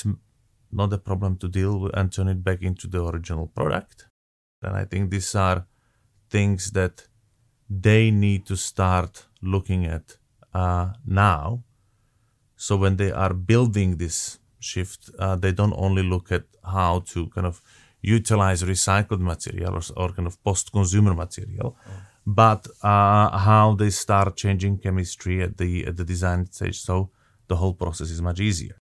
not 0.80 0.92
a 0.92 1.02
problem 1.08 1.32
to 1.42 1.48
deal 1.48 1.74
with 1.80 1.92
and 1.98 2.12
turn 2.12 2.28
it 2.34 2.40
back 2.48 2.60
into 2.62 2.86
the 2.92 3.00
original 3.10 3.46
product. 3.58 3.96
And 4.62 4.74
I 4.82 4.84
think 4.90 5.10
these 5.10 5.34
are 5.34 5.66
things 6.30 6.70
that 6.78 6.94
they 7.68 8.10
need 8.10 8.46
to 8.46 8.56
start 8.56 9.26
looking 9.54 9.82
at 9.96 10.06
uh, 10.54 10.88
now. 11.04 11.64
So 12.56 12.72
when 12.76 12.96
they 12.96 13.10
are 13.10 13.34
building 13.52 13.90
this 13.96 14.38
shift, 14.60 15.10
uh, 15.18 15.36
they 15.42 15.52
don't 15.52 15.74
only 15.76 16.04
look 16.14 16.30
at 16.38 16.44
how 16.76 16.92
to 17.12 17.18
kind 17.34 17.46
of 17.46 17.60
utilize 18.00 18.62
recycled 18.74 19.22
material 19.32 19.72
or, 19.78 19.82
or 19.96 20.08
kind 20.16 20.28
of 20.30 20.42
post-consumer 20.44 21.14
material, 21.24 21.68
oh. 21.76 21.92
but 22.42 22.62
uh, 22.82 23.36
how 23.48 23.74
they 23.80 23.90
start 23.90 24.36
changing 24.36 24.78
chemistry 24.78 25.42
at 25.46 25.56
the 25.60 25.86
at 25.88 25.96
the 25.96 26.04
design 26.04 26.40
stage. 26.56 26.78
So 26.88 27.10
the 27.48 27.56
whole 27.56 27.74
process 27.74 28.10
is 28.10 28.20
much 28.22 28.40
easier. 28.40 28.76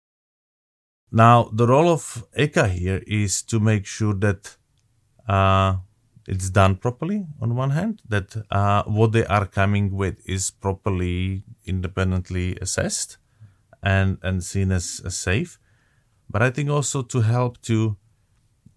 Now, 1.12 1.50
the 1.52 1.65
role 1.65 1.89
of 1.89 2.24
ECHA 2.38 2.69
here 2.69 3.02
is 3.08 3.41
to 3.43 3.60
make 3.60 3.86
sure 3.86 4.13
that 4.13 4.58
uh, 5.28 5.78
it's 6.28 6.52
done 6.52 6.76
properly 6.76 7.26
on 7.41 7.56
one 7.56 7.72
hand, 7.72 8.02
that 8.08 8.36
uh, 8.52 8.84
what 8.84 9.12
they 9.12 9.26
are 9.26 9.48
coming 9.48 9.95
with 9.95 10.22
is 10.28 10.52
properly 10.52 11.43
independently 11.65 12.56
assessed 12.62 13.17
and, 13.82 14.19
and 14.22 14.43
seen 14.43 14.72
as, 14.72 15.02
as 15.04 15.17
safe. 15.17 15.58
But 16.30 16.43
I 16.43 16.52
think 16.52 16.69
also 16.69 17.02
to 17.02 17.22
help 17.22 17.60
to 17.63 17.98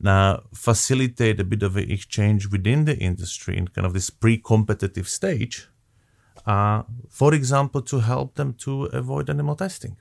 uh, 0.05 0.38
facilitate 0.55 1.38
a 1.38 1.45
bit 1.45 1.62
of 1.62 1.77
an 1.77 1.90
exchange 1.90 2.49
within 2.49 2.87
the 2.87 2.97
industry 2.97 3.59
in 3.59 3.68
kind 3.68 3.87
of 3.87 3.92
this 3.92 4.09
pre-competitive 4.09 5.07
stage, 5.07 5.68
uh, 6.47 6.83
for 7.11 7.35
example, 7.35 7.83
to 7.83 8.01
help 8.01 8.37
them 8.37 8.55
to 8.55 8.85
avoid 8.87 9.29
animal 9.29 9.55
testing. 9.55 9.97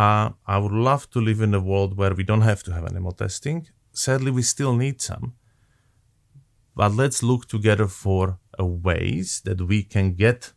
Uh, 0.00 0.30
I 0.46 0.56
would 0.62 0.72
love 0.90 1.10
to 1.10 1.20
live 1.20 1.40
in 1.46 1.52
a 1.52 1.60
world 1.70 1.90
where 1.98 2.14
we 2.14 2.24
don't 2.30 2.46
have 2.52 2.62
to 2.66 2.72
have 2.72 2.84
animal 2.92 3.12
testing. 3.12 3.58
Sadly, 3.92 4.30
we 4.30 4.42
still 4.54 4.74
need 4.84 5.02
some. 5.02 5.34
But 6.74 6.92
let's 7.00 7.22
look 7.22 7.42
together 7.48 7.86
for 7.86 8.38
ways 8.58 9.42
that 9.46 9.60
we 9.70 9.82
can 9.82 10.06
get 10.14 10.54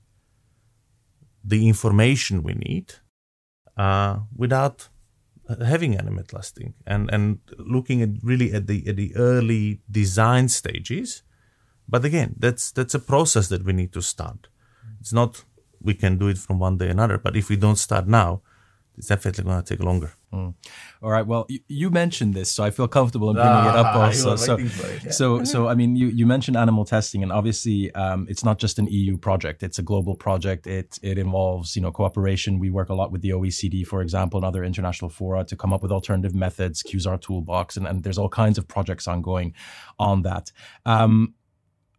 the 1.44 1.68
information 1.68 2.42
we 2.42 2.54
need 2.54 2.88
uh, 3.76 4.14
without 4.44 4.78
having 5.74 5.98
animal 5.98 6.24
testing 6.24 6.70
and, 6.88 7.10
and 7.16 7.40
looking 7.58 8.02
at 8.02 8.12
really 8.22 8.54
at 8.54 8.68
the 8.68 8.88
at 8.88 8.96
the 8.96 9.12
early 9.16 9.82
design 9.92 10.48
stages. 10.48 11.24
But 11.94 12.06
again, 12.06 12.36
that's 12.44 12.72
that's 12.72 12.96
a 12.96 13.06
process 13.14 13.46
that 13.50 13.66
we 13.66 13.74
need 13.74 13.92
to 13.94 14.02
start. 14.02 14.48
It's 15.02 15.14
not 15.20 15.44
we 15.82 15.96
can 15.96 16.18
do 16.18 16.28
it 16.30 16.38
from 16.38 16.60
one 16.60 16.78
day 16.78 16.90
another, 16.90 17.18
but 17.18 17.36
if 17.36 17.50
we 17.50 17.58
don't 17.58 17.84
start 17.88 18.08
now, 18.08 18.42
it's 18.98 19.08
definitely 19.08 19.44
going 19.44 19.62
to 19.62 19.76
take 19.76 19.84
longer. 19.84 20.14
Mm. 20.32 20.54
All 21.02 21.12
right. 21.12 21.26
Well, 21.26 21.46
you, 21.50 21.60
you, 21.68 21.90
mentioned 21.90 22.34
this, 22.34 22.52
so 22.52 22.64
I 22.64 22.70
feel 22.70 22.88
comfortable 22.88 23.30
in 23.30 23.36
bringing 23.36 23.52
ah, 23.52 23.70
it 23.70 23.76
up 23.76 23.96
ah, 23.96 24.02
also. 24.06 24.36
So, 24.36 24.56
it, 24.56 24.72
yeah. 25.04 25.12
so, 25.12 25.44
so 25.44 25.68
I 25.68 25.76
mean, 25.76 25.96
you, 25.96 26.08
you 26.08 26.26
mentioned 26.26 26.58
animal 26.58 26.86
testing, 26.86 27.24
and 27.24 27.32
obviously, 27.32 27.94
um, 27.94 28.26
it's 28.30 28.44
not 28.44 28.58
just 28.60 28.80
an 28.80 28.88
EU 28.88 29.18
project; 29.18 29.64
it's 29.64 29.80
a 29.80 29.84
global 29.84 30.16
project. 30.16 30.66
It 30.66 30.98
it 31.02 31.18
involves 31.18 31.76
you 31.76 31.82
know 31.82 31.92
cooperation. 31.92 32.60
We 32.60 32.70
work 32.70 32.90
a 32.90 32.96
lot 32.96 33.12
with 33.12 33.22
the 33.22 33.30
OECD, 33.30 33.86
for 33.86 34.02
example, 34.02 34.40
and 34.40 34.46
other 34.46 34.64
international 34.64 35.10
fora 35.10 35.44
to 35.46 35.56
come 35.56 35.74
up 35.74 35.82
with 35.82 35.92
alternative 35.92 36.34
methods, 36.36 36.84
QSAR 36.84 37.22
toolbox, 37.22 37.78
and, 37.78 37.88
and 37.88 38.04
there's 38.04 38.18
all 38.18 38.30
kinds 38.30 38.58
of 38.58 38.68
projects 38.68 39.08
ongoing 39.08 39.54
on 40.00 40.24
that. 40.24 40.52
Um, 40.86 41.36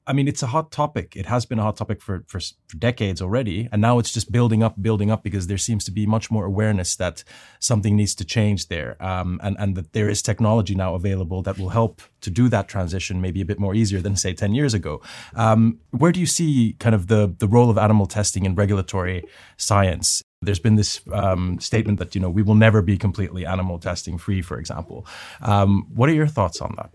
I 0.06 0.12
mean, 0.12 0.28
it's 0.28 0.42
a 0.42 0.48
hot 0.48 0.70
topic. 0.70 1.16
It 1.16 1.26
has 1.26 1.46
been 1.46 1.58
a 1.58 1.62
hot 1.62 1.76
topic 1.76 2.02
for, 2.02 2.24
for, 2.26 2.38
for, 2.40 2.76
decades 2.76 3.22
already. 3.22 3.68
And 3.72 3.80
now 3.80 3.98
it's 3.98 4.12
just 4.12 4.30
building 4.30 4.62
up, 4.62 4.80
building 4.82 5.10
up 5.10 5.22
because 5.22 5.46
there 5.46 5.58
seems 5.58 5.84
to 5.86 5.90
be 5.90 6.06
much 6.06 6.30
more 6.30 6.44
awareness 6.44 6.96
that 6.96 7.24
something 7.58 7.96
needs 7.96 8.14
to 8.16 8.24
change 8.24 8.68
there. 8.68 9.02
Um, 9.02 9.40
and, 9.42 9.56
and 9.58 9.76
that 9.76 9.92
there 9.92 10.10
is 10.10 10.20
technology 10.20 10.74
now 10.74 10.94
available 10.94 11.40
that 11.42 11.58
will 11.58 11.70
help 11.70 12.02
to 12.20 12.30
do 12.30 12.48
that 12.50 12.68
transition 12.68 13.20
maybe 13.20 13.40
a 13.40 13.44
bit 13.46 13.58
more 13.58 13.74
easier 13.74 14.00
than, 14.00 14.16
say, 14.16 14.34
10 14.34 14.54
years 14.54 14.74
ago. 14.74 15.00
Um, 15.34 15.78
where 15.90 16.12
do 16.12 16.20
you 16.20 16.26
see 16.26 16.76
kind 16.78 16.94
of 16.94 17.06
the, 17.06 17.34
the 17.38 17.48
role 17.48 17.70
of 17.70 17.78
animal 17.78 18.06
testing 18.06 18.44
in 18.44 18.54
regulatory 18.54 19.24
science? 19.56 20.22
There's 20.42 20.58
been 20.58 20.74
this 20.76 21.00
um, 21.12 21.58
statement 21.60 21.98
that, 21.98 22.14
you 22.14 22.20
know, 22.20 22.28
we 22.28 22.42
will 22.42 22.56
never 22.56 22.82
be 22.82 22.98
completely 22.98 23.46
animal 23.46 23.78
testing 23.78 24.18
free, 24.18 24.42
for 24.42 24.58
example. 24.58 25.06
Um, 25.40 25.86
what 25.94 26.10
are 26.10 26.14
your 26.14 26.26
thoughts 26.26 26.60
on 26.60 26.74
that? 26.76 26.90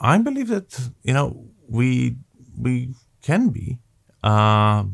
I 0.00 0.18
believe 0.18 0.48
that, 0.48 0.90
you 1.02 1.14
know, 1.14 1.48
we 1.68 2.16
we 2.58 2.94
can 3.22 3.50
be, 3.50 3.78
uh, 4.22 4.84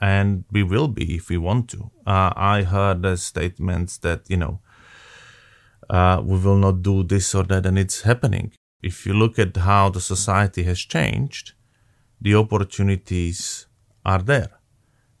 and 0.00 0.44
we 0.50 0.62
will 0.62 0.88
be 0.88 1.16
if 1.16 1.28
we 1.28 1.36
want 1.36 1.68
to. 1.70 1.90
Uh, 2.06 2.32
I 2.36 2.62
heard 2.62 3.02
the 3.02 3.16
statements 3.16 3.98
that 3.98 4.28
you 4.28 4.36
know 4.36 4.60
uh, 5.90 6.22
we 6.24 6.38
will 6.38 6.56
not 6.56 6.82
do 6.82 7.02
this 7.02 7.34
or 7.34 7.44
that, 7.44 7.66
and 7.66 7.78
it's 7.78 8.02
happening. 8.02 8.52
If 8.82 9.06
you 9.06 9.14
look 9.14 9.38
at 9.38 9.56
how 9.56 9.90
the 9.90 10.00
society 10.00 10.64
has 10.64 10.80
changed, 10.80 11.52
the 12.20 12.34
opportunities 12.34 13.66
are 14.04 14.22
there. 14.22 14.50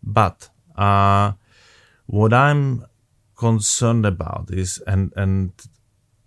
But 0.02 0.48
uh, 0.76 1.32
what 2.06 2.32
I'm 2.32 2.86
concerned 3.36 4.06
about 4.06 4.50
is, 4.50 4.82
and 4.86 5.12
and 5.16 5.52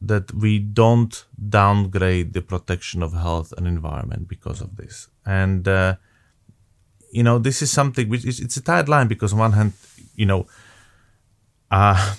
that 0.01 0.33
we 0.33 0.59
don't 0.59 1.25
downgrade 1.49 2.33
the 2.33 2.41
protection 2.41 3.01
of 3.01 3.13
health 3.13 3.53
and 3.57 3.67
environment 3.67 4.27
because 4.27 4.61
of 4.61 4.75
this. 4.75 5.09
And 5.25 5.67
uh, 5.67 5.95
you 7.11 7.23
know, 7.23 7.39
this 7.39 7.61
is 7.61 7.71
something 7.71 8.09
which 8.09 8.25
is 8.25 8.39
it's 8.39 8.57
a 8.57 8.61
tight 8.61 8.89
line 8.89 9.07
because 9.07 9.33
on 9.33 9.39
one 9.39 9.53
hand, 9.53 9.73
you 10.15 10.25
know, 10.25 10.47
uh, 11.71 12.15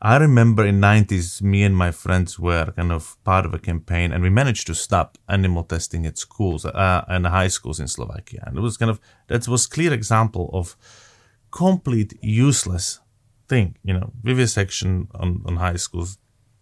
I 0.00 0.16
remember 0.16 0.64
in 0.64 0.80
90s, 0.80 1.42
me 1.42 1.64
and 1.64 1.76
my 1.76 1.90
friends 1.90 2.38
were 2.38 2.72
kind 2.76 2.92
of 2.92 3.16
part 3.24 3.44
of 3.44 3.52
a 3.52 3.58
campaign, 3.58 4.12
and 4.12 4.22
we 4.22 4.30
managed 4.30 4.66
to 4.68 4.74
stop 4.74 5.18
animal 5.28 5.64
testing 5.64 6.06
at 6.06 6.18
schools 6.18 6.64
uh, 6.64 7.04
and 7.08 7.26
high 7.26 7.48
schools 7.48 7.80
in 7.80 7.88
Slovakia. 7.88 8.44
And 8.46 8.56
it 8.56 8.60
was 8.60 8.76
kind 8.76 8.90
of 8.90 9.00
that 9.26 9.48
was 9.48 9.66
clear 9.66 9.92
example 9.92 10.50
of 10.52 10.76
complete 11.50 12.16
useless 12.22 13.00
thing. 13.48 13.76
You 13.82 13.94
know, 13.94 14.12
vivisection 14.22 15.08
on 15.14 15.42
on 15.46 15.56
high 15.56 15.76
schools 15.76 16.18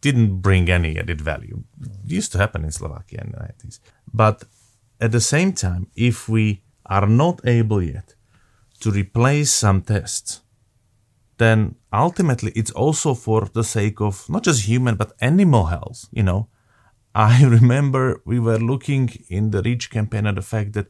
didn't 0.09 0.33
bring 0.47 0.65
any 0.79 0.93
added 1.03 1.21
value. 1.33 1.59
It 1.83 2.13
used 2.21 2.31
to 2.33 2.39
happen 2.43 2.63
in 2.69 2.73
Slovakia 2.81 3.19
in 3.25 3.31
the 3.33 3.41
90s. 3.49 3.77
But 4.23 4.37
at 5.05 5.13
the 5.17 5.25
same 5.35 5.51
time, 5.67 5.83
if 6.11 6.17
we 6.35 6.45
are 6.97 7.09
not 7.23 7.37
able 7.59 7.83
yet 7.95 8.09
to 8.83 8.89
replace 9.03 9.51
some 9.65 9.79
tests, 9.93 10.31
then 11.43 11.59
ultimately 11.93 12.53
it's 12.61 12.75
also 12.85 13.15
for 13.27 13.41
the 13.59 13.65
sake 13.77 13.99
of 14.09 14.15
not 14.35 14.43
just 14.49 14.61
human 14.73 14.95
but 14.97 15.13
animal 15.21 15.65
health. 15.75 16.01
You 16.19 16.25
know, 16.29 16.43
I 17.33 17.45
remember 17.59 18.03
we 18.31 18.39
were 18.47 18.61
looking 18.73 19.05
in 19.29 19.51
the 19.51 19.63
REACH 19.69 19.91
campaign 19.97 20.27
at 20.27 20.37
the 20.37 20.49
fact 20.55 20.71
that 20.77 20.89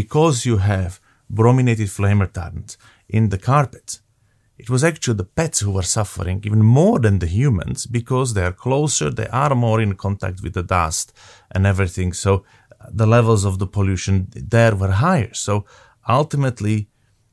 because 0.00 0.36
you 0.48 0.56
have 0.72 0.92
brominated 1.30 1.90
flame 1.90 2.20
retardants 2.26 2.76
in 3.08 3.28
the 3.32 3.40
carpet, 3.50 4.00
it 4.58 4.68
was 4.68 4.82
actually 4.82 5.14
the 5.14 5.24
pets 5.24 5.60
who 5.60 5.70
were 5.70 5.82
suffering 5.82 6.42
even 6.44 6.62
more 6.64 6.98
than 6.98 7.20
the 7.20 7.26
humans 7.26 7.86
because 7.86 8.34
they 8.34 8.42
are 8.42 8.52
closer, 8.52 9.08
they 9.10 9.28
are 9.28 9.54
more 9.54 9.80
in 9.80 9.94
contact 9.94 10.42
with 10.42 10.54
the 10.54 10.64
dust 10.64 11.12
and 11.52 11.64
everything. 11.66 12.12
So 12.12 12.44
uh, 12.80 12.86
the 12.90 13.06
levels 13.06 13.44
of 13.44 13.58
the 13.60 13.68
pollution 13.68 14.28
there 14.34 14.74
were 14.74 14.90
higher. 14.90 15.32
So 15.32 15.64
ultimately, 16.08 16.88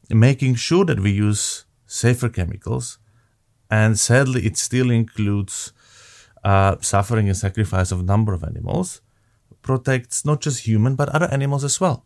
making 0.10 0.56
sure 0.56 0.86
that 0.86 1.00
we 1.00 1.12
use 1.12 1.66
safer 1.88 2.30
chemicals, 2.30 3.00
and 3.72 3.98
sadly, 3.98 4.46
it 4.46 4.58
still 4.58 4.92
includes 4.92 5.74
uh, 6.44 6.76
suffering 6.82 7.28
and 7.28 7.36
sacrifice 7.36 7.92
of 7.92 8.02
a 8.02 8.04
number 8.04 8.34
of 8.34 8.44
animals, 8.44 9.02
protects 9.64 10.24
not 10.24 10.42
just 10.42 10.68
human 10.68 10.96
but 10.96 11.10
other 11.10 11.26
animals 11.32 11.64
as 11.64 11.82
well, 11.82 12.06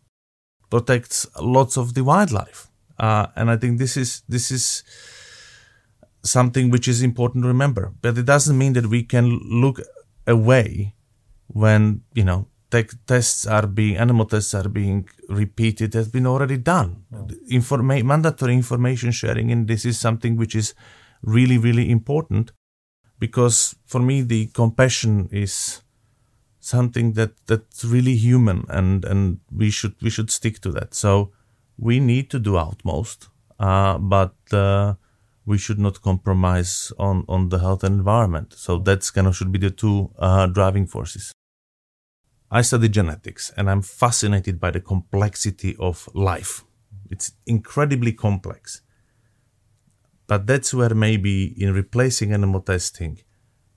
protects 0.70 1.26
lots 1.38 1.76
of 1.76 1.92
the 1.92 2.02
wildlife. 2.02 2.69
Uh, 3.00 3.26
and 3.34 3.50
I 3.50 3.56
think 3.56 3.78
this 3.78 3.96
is 3.96 4.22
this 4.28 4.50
is 4.50 4.84
something 6.22 6.68
which 6.70 6.86
is 6.86 7.02
important 7.02 7.44
to 7.44 7.48
remember. 7.48 7.94
But 8.02 8.18
it 8.18 8.26
doesn't 8.26 8.56
mean 8.56 8.74
that 8.74 8.86
we 8.86 9.02
can 9.02 9.40
look 9.64 9.80
away 10.26 10.94
when 11.46 12.02
you 12.14 12.24
know 12.24 12.46
te- 12.70 12.98
tests 13.06 13.46
are 13.46 13.66
being 13.66 13.96
animal 13.96 14.26
tests 14.26 14.52
are 14.54 14.68
being 14.68 15.08
repeated 15.30 15.94
has 15.94 16.08
been 16.08 16.26
already 16.26 16.58
done. 16.58 17.04
Oh. 17.14 17.26
Informa- 17.50 18.04
mandatory 18.04 18.52
information 18.54 19.12
sharing 19.12 19.50
and 19.50 19.66
this 19.66 19.86
is 19.86 19.98
something 19.98 20.36
which 20.36 20.54
is 20.54 20.74
really 21.22 21.56
really 21.56 21.90
important 21.90 22.52
because 23.18 23.76
for 23.86 24.00
me 24.00 24.20
the 24.20 24.46
compassion 24.48 25.28
is 25.32 25.82
something 26.60 27.14
that 27.14 27.32
that's 27.46 27.82
really 27.82 28.16
human 28.16 28.64
and 28.68 29.06
and 29.06 29.40
we 29.50 29.70
should 29.70 29.94
we 30.02 30.10
should 30.10 30.30
stick 30.30 30.60
to 30.60 30.70
that. 30.72 30.92
So 30.92 31.32
we 31.80 32.00
need 32.00 32.30
to 32.30 32.38
do 32.38 32.56
utmost, 32.56 33.28
uh, 33.58 33.98
but. 33.98 34.34
Uh, 34.52 34.94
we 35.50 35.58
should 35.58 35.80
not 35.80 36.00
compromise 36.00 36.92
on, 36.96 37.24
on 37.28 37.48
the 37.48 37.58
health 37.58 37.82
and 37.82 37.96
environment. 37.96 38.54
So 38.56 38.78
that's 38.78 39.10
kind 39.10 39.26
of 39.26 39.36
should 39.36 39.50
be 39.50 39.58
the 39.58 39.70
two 39.70 40.10
uh, 40.16 40.46
driving 40.46 40.86
forces. 40.86 41.32
I 42.50 42.62
study 42.62 42.88
genetics 42.88 43.50
and 43.56 43.70
I'm 43.70 43.82
fascinated 43.82 44.60
by 44.60 44.70
the 44.70 44.80
complexity 44.80 45.76
of 45.78 46.08
life. 46.14 46.64
It's 47.10 47.32
incredibly 47.46 48.12
complex. 48.12 48.82
But 50.28 50.46
that's 50.46 50.72
where 50.72 50.94
maybe 50.94 51.60
in 51.60 51.74
replacing 51.74 52.32
animal 52.32 52.60
testing, 52.60 53.18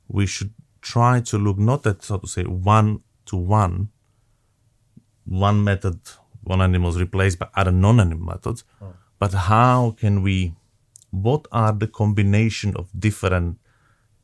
we 0.08 0.28
should 0.28 0.54
try 0.82 1.22
to 1.22 1.38
look 1.40 1.58
not 1.58 1.88
at, 1.88 2.04
so 2.04 2.18
to 2.18 2.28
say, 2.28 2.44
one 2.44 3.02
to 3.26 3.36
one, 3.36 3.90
one 5.26 5.64
method, 5.64 6.00
one 6.44 6.62
animal 6.62 6.90
is 6.90 7.00
replaced 7.00 7.40
by 7.40 7.48
other 7.56 7.72
non 7.72 8.00
animal 8.00 8.28
methods, 8.28 8.64
oh. 8.82 8.94
but 9.20 9.34
how 9.34 9.96
can 10.00 10.22
we 10.22 10.54
what 11.12 11.48
are 11.52 11.72
the 11.72 11.88
combination 11.88 12.76
of 12.76 12.90
different 12.98 13.60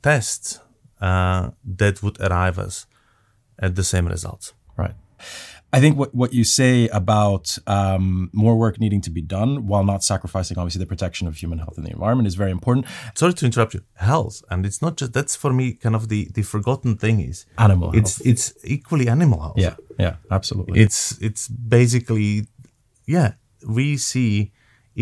tests 0.02 0.60
uh, 1.02 1.52
that 1.64 2.02
would 2.02 2.20
arrive 2.20 2.58
us 2.58 2.86
at 3.58 3.76
the 3.76 3.84
same 3.84 4.08
results. 4.08 4.54
Right. 4.76 4.96
I 5.72 5.80
think 5.80 5.98
what, 5.98 6.16
what 6.16 6.34
you 6.34 6.44
say 6.44 6.88
about 6.88 7.58
um, 7.68 8.30
more 8.34 8.58
work 8.58 8.80
needing 8.80 9.02
to 9.02 9.12
be 9.12 9.22
done 9.22 9.68
while 9.68 9.84
not 9.84 10.04
sacrificing, 10.04 10.58
obviously, 10.58 10.80
the 10.80 10.88
protection 10.88 11.28
of 11.28 11.38
human 11.38 11.60
health 11.60 11.78
and 11.78 11.86
the 11.86 11.92
environment 11.92 12.28
is 12.28 12.36
very 12.36 12.50
important. 12.52 12.88
Sorry 13.14 13.34
to 13.34 13.46
interrupt 13.46 13.76
you. 13.76 13.82
Health, 13.96 14.44
and 14.50 14.66
it's 14.66 14.82
not 14.82 14.98
just 14.98 15.14
that's 15.14 15.36
for 15.36 15.54
me 15.54 15.74
kind 15.74 15.96
of 15.96 16.10
the 16.10 16.30
the 16.34 16.42
forgotten 16.42 16.98
thing 16.98 17.20
is 17.20 17.46
animal. 17.58 17.92
It's 17.94 18.18
health. 18.18 18.28
it's 18.28 18.54
equally 18.64 19.08
animal 19.08 19.42
health. 19.42 19.58
Yeah, 19.58 19.76
yeah, 20.00 20.16
absolutely. 20.32 20.80
It's 20.80 21.20
it's 21.22 21.48
basically 21.48 22.48
yeah. 23.06 23.34
We 23.68 23.98
see 23.98 24.54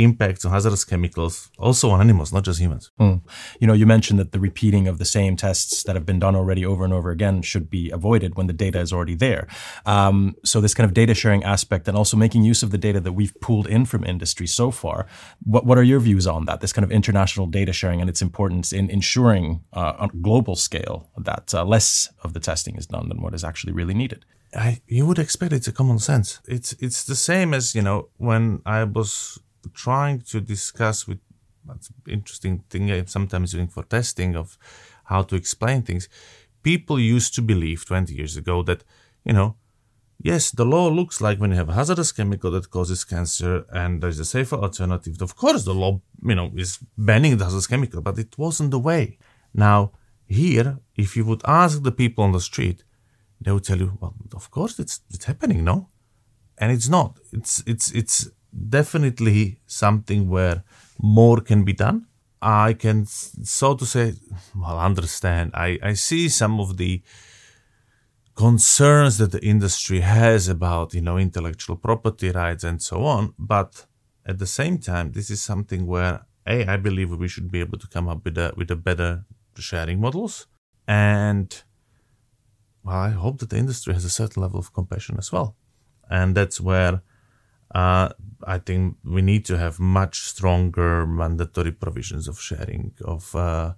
impacts 0.04 0.46
on 0.46 0.52
hazardous 0.52 0.86
chemicals 0.86 1.50
also 1.58 1.90
on 1.90 2.02
animals, 2.02 2.32
not 2.32 2.44
just 2.44 2.60
humans. 2.60 2.92
Mm. 3.00 3.22
You 3.60 3.68
know, 3.68 3.74
you 3.74 3.86
mentioned 3.86 4.20
that 4.20 4.32
the 4.32 4.40
repeating 4.40 4.88
of 4.88 4.98
the 4.98 5.06
same 5.06 5.36
tests 5.36 5.84
that 5.84 5.96
have 5.96 6.06
been 6.06 6.20
done 6.20 6.36
already 6.36 6.66
over 6.66 6.84
and 6.84 6.94
over 6.94 7.12
again 7.12 7.42
should 7.42 7.70
be 7.70 7.90
avoided 7.90 8.36
when 8.36 8.48
the 8.48 8.54
data 8.54 8.80
is 8.80 8.94
already 8.94 9.16
there. 9.16 9.48
Um, 9.86 10.36
so 10.44 10.62
this 10.62 10.74
kind 10.74 10.86
of 10.86 10.94
data 10.94 11.14
sharing 11.14 11.44
aspect 11.44 11.88
and 11.88 11.98
also 11.98 12.18
making 12.18 12.44
use 12.44 12.64
of 12.64 12.72
the 12.72 12.78
data 12.78 13.00
that 13.00 13.14
we've 13.14 13.34
pulled 13.42 13.68
in 13.68 13.86
from 13.86 14.04
industry 14.04 14.48
so 14.48 14.72
far. 14.72 15.08
What, 15.44 15.66
what 15.66 15.78
are 15.78 15.84
your 15.84 16.00
views 16.00 16.28
on 16.28 16.46
that? 16.46 16.62
This 16.62 16.74
kind 16.74 16.84
of 16.84 16.92
international 16.92 17.48
data 17.48 17.74
sharing 17.74 18.02
and 18.02 18.10
its 18.10 18.22
importance 18.22 18.72
in 18.72 18.90
ensuring 18.90 19.62
uh, 19.74 19.94
on 19.98 20.10
a 20.14 20.18
global 20.18 20.56
scale 20.56 21.10
that 21.18 21.54
uh, 21.54 21.66
less 21.66 22.10
of 22.24 22.34
the 22.34 22.40
testing 22.40 22.76
is 22.76 22.88
done 22.88 23.10
than 23.10 23.22
what 23.22 23.34
is 23.34 23.44
actually 23.44 23.74
really 23.74 23.94
needed. 23.94 24.26
I, 24.56 24.82
you 24.88 25.06
would 25.06 25.20
expect 25.20 25.54
it's 25.54 25.68
a 25.68 25.74
common 25.74 26.00
sense. 26.00 26.40
It's 26.48 26.74
it's 26.80 27.04
the 27.04 27.16
same 27.16 27.54
as 27.54 27.76
you 27.76 27.82
know 27.82 28.10
when 28.18 28.62
I 28.66 28.84
was 28.86 29.40
trying 29.74 30.22
to 30.22 30.42
discuss 30.42 31.08
with 31.08 31.20
that's 31.68 31.90
interesting 32.08 32.64
thing 32.70 32.92
I'm 32.92 33.08
sometimes 33.08 33.52
doing 33.52 33.68
for 33.68 33.84
testing 33.84 34.36
of 34.36 34.58
how 35.06 35.22
to 35.24 35.36
explain 35.36 35.82
things. 35.82 36.08
People 36.64 37.00
used 37.00 37.36
to 37.36 37.42
believe 37.42 37.86
20 37.86 38.14
years 38.14 38.38
ago 38.38 38.64
that, 38.64 38.84
you 39.24 39.34
know, 39.34 39.56
yes, 40.22 40.52
the 40.52 40.66
law 40.66 40.88
looks 40.88 41.22
like 41.22 41.40
when 41.40 41.52
you 41.52 41.58
have 41.58 41.70
a 41.70 41.74
hazardous 41.74 42.12
chemical 42.12 42.52
that 42.52 42.70
causes 42.70 43.04
cancer 43.04 43.66
and 43.72 44.02
there's 44.02 44.20
a 44.20 44.26
safer 44.26 44.56
alternative. 44.56 45.22
Of 45.22 45.36
course, 45.36 45.64
the 45.64 45.74
law, 45.74 46.02
you 46.24 46.36
know, 46.36 46.52
is 46.56 46.80
banning 46.98 47.38
the 47.38 47.46
hazardous 47.46 47.68
chemical, 47.68 48.02
but 48.02 48.18
it 48.18 48.38
wasn't 48.38 48.72
the 48.72 48.80
way. 48.80 49.18
Now, 49.54 49.92
here, 50.26 50.80
if 50.96 51.16
you 51.16 51.26
would 51.26 51.42
ask 51.46 51.84
the 51.84 51.92
people 51.92 52.24
on 52.24 52.34
the 52.34 52.42
street, 52.42 52.84
they 53.40 53.52
would 53.52 53.64
tell 53.64 53.78
you, 53.78 53.98
well, 54.02 54.16
of 54.34 54.50
course 54.52 54.80
it's, 54.80 55.02
it's 55.14 55.26
happening, 55.26 55.64
no? 55.64 55.90
And 56.58 56.72
it's 56.72 56.90
not. 56.90 57.20
It's, 57.32 57.64
it's, 57.68 57.92
it's 57.92 58.30
definitely 58.70 59.60
something 59.66 60.30
where 60.30 60.64
more 61.00 61.42
can 61.42 61.64
be 61.64 61.74
done. 61.74 62.08
I 62.42 62.74
can, 62.74 63.06
so 63.06 63.76
to 63.76 63.86
say, 63.86 64.14
well, 64.56 64.80
understand. 64.80 65.52
I, 65.54 65.80
I 65.82 65.94
see 65.94 66.30
some 66.30 66.60
of 66.60 66.78
the 66.78 67.02
concerns 68.36 69.18
that 69.18 69.32
the 69.32 69.44
industry 69.44 70.02
has 70.02 70.48
about, 70.48 70.94
you 70.94 71.02
know, 71.02 71.18
intellectual 71.18 71.76
property 71.76 72.30
rights 72.30 72.64
and 72.64 72.82
so 72.82 73.04
on. 73.04 73.34
But 73.40 73.88
at 74.26 74.38
the 74.38 74.46
same 74.46 74.78
time, 74.78 75.14
this 75.14 75.30
is 75.30 75.42
something 75.42 75.88
where, 75.88 76.26
A, 76.46 76.66
I 76.66 76.78
believe 76.78 77.10
we 77.12 77.28
should 77.28 77.52
be 77.52 77.60
able 77.60 77.80
to 77.80 77.88
come 77.88 78.08
up 78.08 78.24
with 78.24 78.38
a, 78.38 78.54
with 78.56 78.70
a 78.70 78.76
better 78.76 79.26
sharing 79.58 80.00
models. 80.00 80.46
And, 80.88 81.64
well, 82.84 82.98
I 82.98 83.10
hope 83.10 83.40
that 83.40 83.50
the 83.50 83.58
industry 83.58 83.94
has 83.96 84.06
a 84.06 84.10
certain 84.12 84.44
level 84.44 84.60
of 84.60 84.74
compassion 84.74 85.16
as 85.18 85.32
well. 85.32 85.56
And 86.10 86.36
that's 86.36 86.62
where 86.62 87.02
uh, 87.74 88.10
I 88.44 88.60
think 88.60 88.98
we 89.04 89.22
need 89.22 89.46
to 89.46 89.58
have 89.58 89.80
much 89.80 90.22
stronger 90.22 91.06
mandatory 91.06 91.72
provisions 91.72 92.28
of 92.28 92.40
sharing 92.40 92.94
of 93.04 93.36
uh, 93.36 93.74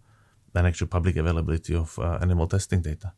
an 0.56 0.65
actual 0.65 0.88
public 0.88 1.15
availability 1.15 1.75
of 1.75 1.97
uh, 1.99 2.19
animal 2.21 2.47
testing 2.47 2.82
data, 2.82 3.13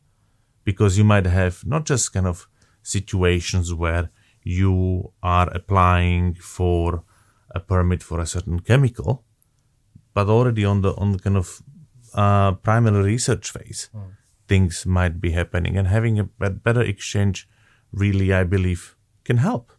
because 0.64 0.96
you 0.98 1.04
might 1.04 1.26
have 1.26 1.64
not 1.66 1.84
just 1.84 2.12
kind 2.12 2.26
of 2.26 2.48
situations 2.82 3.72
where 3.72 4.10
you 4.42 5.12
are 5.22 5.48
applying 5.54 6.34
for 6.34 7.04
a 7.54 7.60
permit 7.60 8.02
for 8.02 8.20
a 8.20 8.26
certain 8.26 8.60
chemical, 8.60 9.24
but 10.14 10.28
already 10.28 10.64
on 10.64 10.82
the 10.82 10.94
on 10.96 11.12
the 11.12 11.18
kind 11.18 11.36
of 11.36 11.62
uh, 12.14 12.52
primary 12.52 13.02
research 13.02 13.50
phase, 13.50 13.90
mm. 13.94 14.16
things 14.48 14.86
might 14.86 15.20
be 15.20 15.30
happening, 15.32 15.76
and 15.76 15.88
having 15.88 16.18
a 16.18 16.24
better 16.24 16.82
exchange 16.82 17.48
really, 17.92 18.32
I 18.32 18.44
believe, 18.44 18.96
can 19.24 19.36
help. 19.36 19.72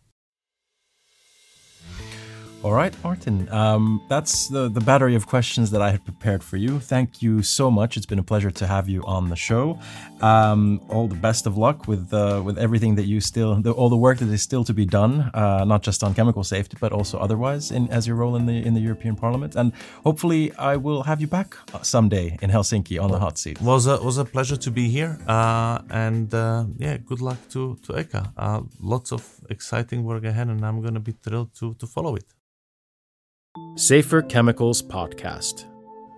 All 2.63 2.71
right, 2.71 2.95
Martin. 3.04 3.49
Um, 3.49 4.02
that's 4.08 4.47
the, 4.47 4.69
the 4.69 4.80
battery 4.80 5.15
of 5.15 5.28
questions 5.28 5.69
that 5.71 5.82
I 5.82 5.91
had 5.91 6.06
prepared 6.06 6.41
for 6.41 6.56
you. 6.56 6.80
Thank 6.80 7.21
you 7.21 7.43
so 7.43 7.69
much. 7.69 7.97
It's 7.97 8.06
been 8.06 8.19
a 8.19 8.23
pleasure 8.23 8.52
to 8.52 8.65
have 8.65 8.88
you 8.88 9.04
on 9.04 9.28
the 9.28 9.36
show. 9.36 9.78
Um, 10.21 10.80
all 10.88 11.10
the 11.10 11.15
best 11.15 11.45
of 11.45 11.58
luck 11.58 11.89
with 11.89 12.13
uh, 12.13 12.41
with 12.45 12.58
everything 12.58 12.95
that 12.95 13.04
you 13.04 13.19
still, 13.19 13.56
the, 13.56 13.71
all 13.71 13.89
the 13.89 13.97
work 13.97 14.19
that 14.19 14.30
is 14.30 14.41
still 14.41 14.63
to 14.63 14.73
be 14.73 14.86
done, 14.86 15.30
uh, 15.34 15.65
not 15.65 15.84
just 15.84 16.04
on 16.06 16.13
chemical 16.13 16.45
safety, 16.45 16.78
but 16.80 16.93
also 16.93 17.19
otherwise 17.19 17.69
in 17.69 17.89
as 17.89 18.08
your 18.08 18.15
role 18.15 18.38
in 18.38 18.45
the 18.45 18.65
in 18.65 18.73
the 18.76 18.80
European 18.82 19.17
Parliament. 19.17 19.58
And 19.58 19.73
hopefully, 20.06 20.54
I 20.58 20.78
will 20.78 21.04
have 21.04 21.19
you 21.19 21.28
back 21.28 21.58
someday 21.82 22.38
in 22.41 22.49
Helsinki 22.49 22.97
on 22.97 23.12
the 23.12 23.20
hot 23.20 23.38
seat. 23.38 23.59
Was 23.59 23.88
a 23.88 24.01
was 24.01 24.18
a 24.18 24.24
pleasure 24.24 24.55
to 24.55 24.72
be 24.72 24.88
here. 24.88 25.20
Uh, 25.28 25.80
and 25.89 26.34
uh, 26.34 26.64
yeah, 26.78 26.95
good 26.95 27.20
luck 27.20 27.39
to 27.49 27.76
to 27.84 27.91
ECHA. 27.91 28.32
Uh, 28.38 28.61
lots 28.80 29.11
of 29.11 29.22
exciting 29.49 30.05
work 30.05 30.24
ahead, 30.24 30.47
and 30.47 30.66
I'm 30.66 30.82
going 30.82 30.93
to 30.93 31.01
be 31.01 31.11
thrilled 31.11 31.53
to 31.55 31.74
to 31.74 31.88
follow 31.88 32.16
it. 32.16 32.32
Safer 33.76 34.22
Chemicals 34.22 34.82
Podcast 34.82 35.66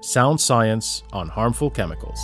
Sound 0.02 0.40
Science 0.40 1.04
on 1.12 1.28
Harmful 1.28 1.70
Chemicals. 1.70 2.20